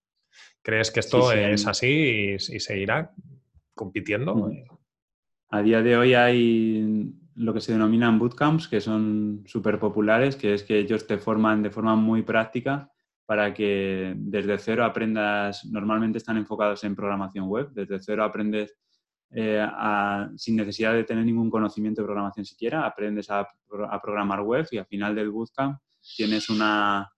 ¿Crees 0.62 0.90
que 0.90 1.00
esto 1.00 1.32
es 1.32 1.66
así 1.66 2.34
y, 2.34 2.38
seguirá 2.38 3.10
compitiendo? 3.74 4.34
Mm. 4.34 4.64
A 5.48 5.62
día 5.62 5.82
de 5.82 5.96
hoy 5.96 6.14
hay 6.14 7.12
lo 7.34 7.54
que 7.54 7.60
se 7.60 7.72
denominan 7.72 8.18
bootcamps, 8.18 8.68
que 8.68 8.80
son 8.80 9.44
súper 9.46 9.78
populares, 9.78 10.36
que 10.36 10.54
es 10.54 10.62
que 10.62 10.78
ellos 10.78 11.06
te 11.06 11.18
forman 11.18 11.62
de 11.62 11.70
forma 11.70 11.96
muy 11.96 12.22
práctica 12.22 12.90
para 13.26 13.54
que 13.54 14.14
desde 14.16 14.58
cero 14.58 14.84
aprendas, 14.84 15.64
normalmente 15.64 16.18
están 16.18 16.36
enfocados 16.36 16.84
en 16.84 16.96
programación 16.96 17.46
web, 17.46 17.70
desde 17.72 18.00
cero 18.00 18.24
aprendes 18.24 18.76
eh, 19.30 19.66
sin 20.36 20.56
necesidad 20.56 20.92
de 20.92 21.04
tener 21.04 21.24
ningún 21.24 21.50
conocimiento 21.50 22.02
de 22.02 22.06
programación 22.06 22.44
siquiera, 22.44 22.84
aprendes 22.84 23.30
a, 23.30 23.48
programar 24.02 24.42
web 24.42 24.66
y 24.70 24.76
al 24.76 24.86
final 24.86 25.14
del 25.14 25.30
bootcamp 25.30 25.78
tienes 26.16 26.50
una... 26.50 27.10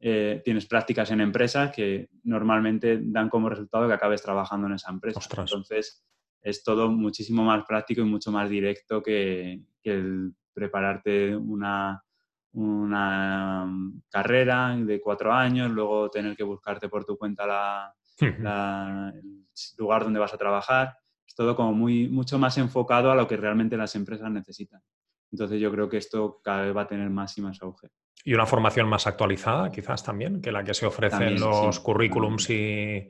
Eh, 0.00 0.42
tienes 0.44 0.64
prácticas 0.66 1.10
en 1.10 1.20
empresas 1.20 1.74
que 1.74 2.08
normalmente 2.22 3.00
dan 3.02 3.28
como 3.28 3.48
resultado 3.48 3.88
que 3.88 3.94
acabes 3.94 4.22
trabajando 4.22 4.68
en 4.68 4.74
esa 4.74 4.92
empresa. 4.92 5.18
Entonces, 5.36 6.04
es 6.42 6.62
todo 6.62 6.90
muchísimo 6.90 7.44
más 7.44 7.64
práctico 7.64 8.00
y 8.02 8.04
mucho 8.04 8.30
más 8.30 8.48
directo 8.48 9.02
que, 9.02 9.60
el 9.84 10.34
prepararte 10.52 11.34
una, 11.34 12.04
una 12.52 13.66
carrera 14.10 14.76
de 14.76 15.00
cuatro 15.00 15.32
años, 15.32 15.70
luego 15.70 16.10
tener 16.10 16.36
que 16.36 16.42
buscarte 16.42 16.90
por 16.90 17.06
tu 17.06 17.16
cuenta 17.16 17.46
la, 17.46 17.94
el 18.20 19.46
lugar 19.78 20.04
donde 20.04 20.20
vas 20.20 20.34
a 20.34 20.38
trabajar. 20.38 20.98
Es 21.26 21.34
todo 21.34 21.56
como 21.56 21.72
muy, 21.72 22.08
mucho 22.08 22.38
más 22.38 22.58
enfocado 22.58 23.10
a 23.10 23.14
lo 23.14 23.26
que 23.26 23.38
realmente 23.38 23.78
las 23.78 23.94
empresas 23.94 24.30
necesitan. 24.30 24.82
Entonces 25.30 25.60
yo 25.60 25.70
creo 25.70 25.88
que 25.88 25.98
esto 25.98 26.40
cada 26.42 26.62
vez 26.62 26.76
va 26.76 26.82
a 26.82 26.86
tener 26.86 27.08
más 27.10 27.36
y 27.38 27.42
más 27.42 27.62
auge. 27.62 27.88
Y 28.24 28.34
una 28.34 28.46
formación 28.46 28.88
más 28.88 29.06
actualizada, 29.06 29.70
quizás 29.70 30.02
también, 30.02 30.40
que 30.40 30.52
la 30.52 30.64
que 30.64 30.74
se 30.74 30.86
ofrece 30.86 31.24
en 31.24 31.40
los 31.40 31.80
currículums 31.80 32.50
y, 32.50 33.08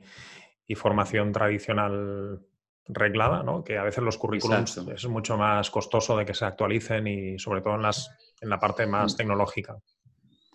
y, 0.67 0.75
formación 0.75 1.31
tradicional 1.31 2.45
reglada, 2.87 3.43
¿no? 3.43 3.63
que 3.63 3.77
a 3.77 3.83
veces 3.83 4.03
los 4.03 4.17
currículums 4.17 4.77
es 4.77 5.07
mucho 5.07 5.37
más 5.37 5.69
costoso 5.69 6.17
de 6.17 6.25
que 6.25 6.33
se 6.33 6.45
actualicen 6.45 7.07
y 7.07 7.39
sobre 7.39 7.61
todo 7.61 7.75
en, 7.75 7.83
las, 7.83 8.09
en 8.41 8.49
la 8.49 8.59
parte 8.59 8.87
más 8.87 9.15
tecnológica. 9.15 9.77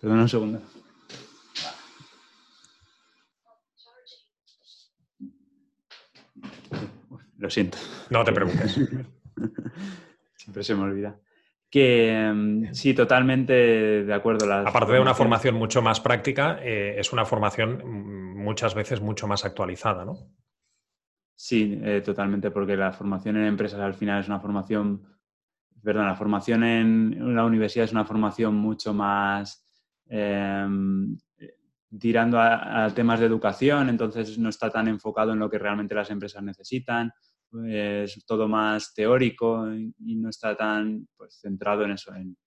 Perdona 0.01 0.23
un 0.23 0.29
segundo. 0.29 0.61
Lo 7.37 7.49
siento. 7.49 7.77
No 8.09 8.23
te 8.23 8.31
preocupes. 8.31 8.73
Siempre 10.35 10.63
se 10.63 10.75
me 10.75 10.83
olvida. 10.83 11.19
Que 11.69 12.31
mm, 12.33 12.73
sí, 12.73 12.93
totalmente 12.93 13.53
de 14.03 14.13
acuerdo. 14.13 14.51
Aparte 14.51 14.93
de 14.93 14.99
una 14.99 15.13
formación 15.13 15.55
mucho 15.55 15.81
más 15.81 15.99
práctica, 15.99 16.59
eh, 16.61 16.95
es 16.97 17.11
una 17.11 17.25
formación 17.25 17.81
mm, 17.83 18.43
muchas 18.43 18.75
veces 18.75 19.01
mucho 19.01 19.27
más 19.27 19.45
actualizada, 19.45 20.05
¿no? 20.05 20.29
Sí, 21.35 21.77
eh, 21.83 22.01
totalmente, 22.03 22.49
porque 22.49 22.77
la 22.77 22.93
formación 22.93 23.35
en 23.37 23.45
empresas 23.45 23.79
al 23.79 23.93
final 23.93 24.21
es 24.21 24.27
una 24.27 24.39
formación, 24.39 25.03
perdón, 25.83 26.05
la 26.05 26.15
formación 26.15 26.63
en 26.63 27.35
la 27.35 27.43
universidad 27.43 27.85
es 27.85 27.91
una 27.91 28.05
formación 28.05 28.55
mucho 28.55 28.93
más 28.93 29.61
em, 30.07 31.17
tirando 31.99 32.39
a, 32.39 32.89
temas 32.93 33.19
de 33.19 33.25
educación, 33.25 33.89
entonces 33.89 34.37
no 34.37 34.49
está 34.49 34.69
tan 34.69 34.87
enfocado 34.87 35.33
en 35.33 35.39
lo 35.39 35.49
que 35.49 35.59
realmente 35.59 35.93
las 35.93 36.09
empresas 36.09 36.41
necesitan, 36.41 37.11
es 37.67 38.25
todo 38.25 38.47
más 38.47 38.93
teórico 38.93 39.67
y 39.73 40.15
no 40.15 40.29
está 40.29 40.55
tan 40.55 41.07
pues, 41.15 41.39
centrado 41.39 41.83
en 41.83 41.91
eso, 41.91 42.13
en, 42.15 42.37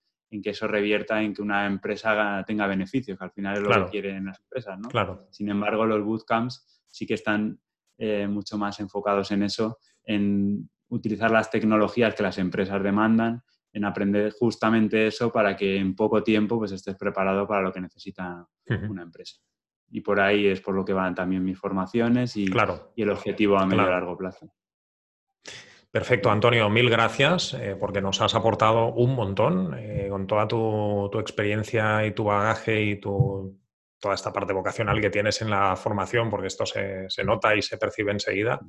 que 0.43 0.51
eso 0.51 0.67
revierta 0.67 1.23
en 1.23 1.33
que 1.33 1.43
una 1.43 1.67
empresa 1.67 2.45
tenga 2.47 2.67
beneficios, 2.67 3.19
que 3.19 3.25
al 3.25 3.33
final 3.33 3.57
es 3.57 3.63
lo 3.63 3.85
que 3.85 3.91
quieren 3.91 4.27
las 4.27 4.41
empresas, 4.41 4.79
¿no? 4.79 4.89
Claro. 4.89 5.27
Sin 5.31 5.49
embargo, 5.49 5.87
los 5.87 6.05
bootcamps 6.05 6.85
sí 6.87 7.07
que 7.07 7.15
están 7.15 7.59
eh, 7.99 8.27
mucho 8.29 8.57
más 8.57 8.79
enfocados 8.81 9.31
en 9.33 9.43
eso, 9.43 9.79
en 10.05 10.71
utilizar 10.89 11.31
las 11.31 11.51
tecnologías 11.51 12.15
que 12.15 12.23
las 12.23 12.39
empresas 12.39 12.83
demandan, 12.83 13.43
en 13.73 13.85
aprender 13.85 14.33
justamente 14.33 15.07
eso 15.07 15.31
para 15.31 15.57
que 15.57 15.77
en 15.77 15.95
poco 15.95 16.23
tiempo 16.23 16.59
pues, 16.59 16.73
estés 16.73 16.97
preparado 16.97 17.47
para 17.47 17.63
lo 17.63 17.73
que 17.73 17.81
necesita 17.81 18.47
una 18.89 19.03
empresa. 19.03 19.39
Y 19.91 20.01
por 20.01 20.21
ahí 20.21 20.47
es 20.47 20.61
por 20.61 20.75
lo 20.75 20.85
que 20.85 20.93
van 20.93 21.15
también 21.15 21.45
mis 21.45 21.59
formaciones 21.59 22.37
y, 22.37 22.47
y 22.95 23.03
el 23.03 23.11
objetivo 23.11 23.59
a 23.59 23.67
medio 23.67 23.83
y 23.83 23.91
largo 23.91 24.17
plazo. 24.17 24.53
Perfecto, 25.91 26.31
Antonio, 26.31 26.69
mil 26.69 26.91
gracias 26.91 27.55
eh, 27.55 27.75
porque 27.79 28.03
nos 28.03 28.21
has 28.21 28.35
aportado 28.35 28.93
un 28.93 29.15
montón 29.15 29.75
eh, 29.79 30.09
con 30.11 30.27
toda 30.27 30.47
tu, 30.47 31.09
tu, 31.11 31.19
experiencia 31.19 32.05
y 32.05 32.13
tu 32.13 32.25
bagaje 32.25 32.83
y 32.83 33.01
tu, 33.01 33.59
toda 34.01 34.15
esta 34.15 34.33
parte 34.33 34.53
vocacional 34.53 35.01
que 35.01 35.11
tienes 35.11 35.41
en 35.43 35.51
la 35.51 35.77
formación, 35.77 36.31
porque 36.31 36.47
esto 36.47 36.65
se, 36.67 37.09
nota 37.25 37.55
y 37.55 37.63
se 37.63 37.79
percibe 37.79 38.13
enseguida. 38.13 38.61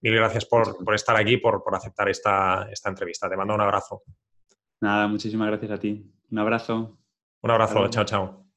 Mil 0.00 0.14
gracias 0.14 0.44
por, 0.46 0.76
estar 0.94 1.16
aquí, 1.16 1.36
por, 1.36 1.62
por 1.62 1.74
aceptar 1.74 2.08
esta, 2.08 2.68
esta, 2.70 2.88
entrevista. 2.90 3.28
Te 3.28 3.36
mando 3.36 3.54
un 3.54 3.60
abrazo. 3.60 4.02
Nada, 4.80 5.06
muchísimas 5.06 5.48
gracias 5.48 5.70
a 5.70 5.78
ti. 5.78 6.10
Un 6.30 6.38
abrazo. 6.38 6.98
Un 7.42 7.50
abrazo, 7.50 7.88
chao, 7.88 8.04
chao. 8.04 8.51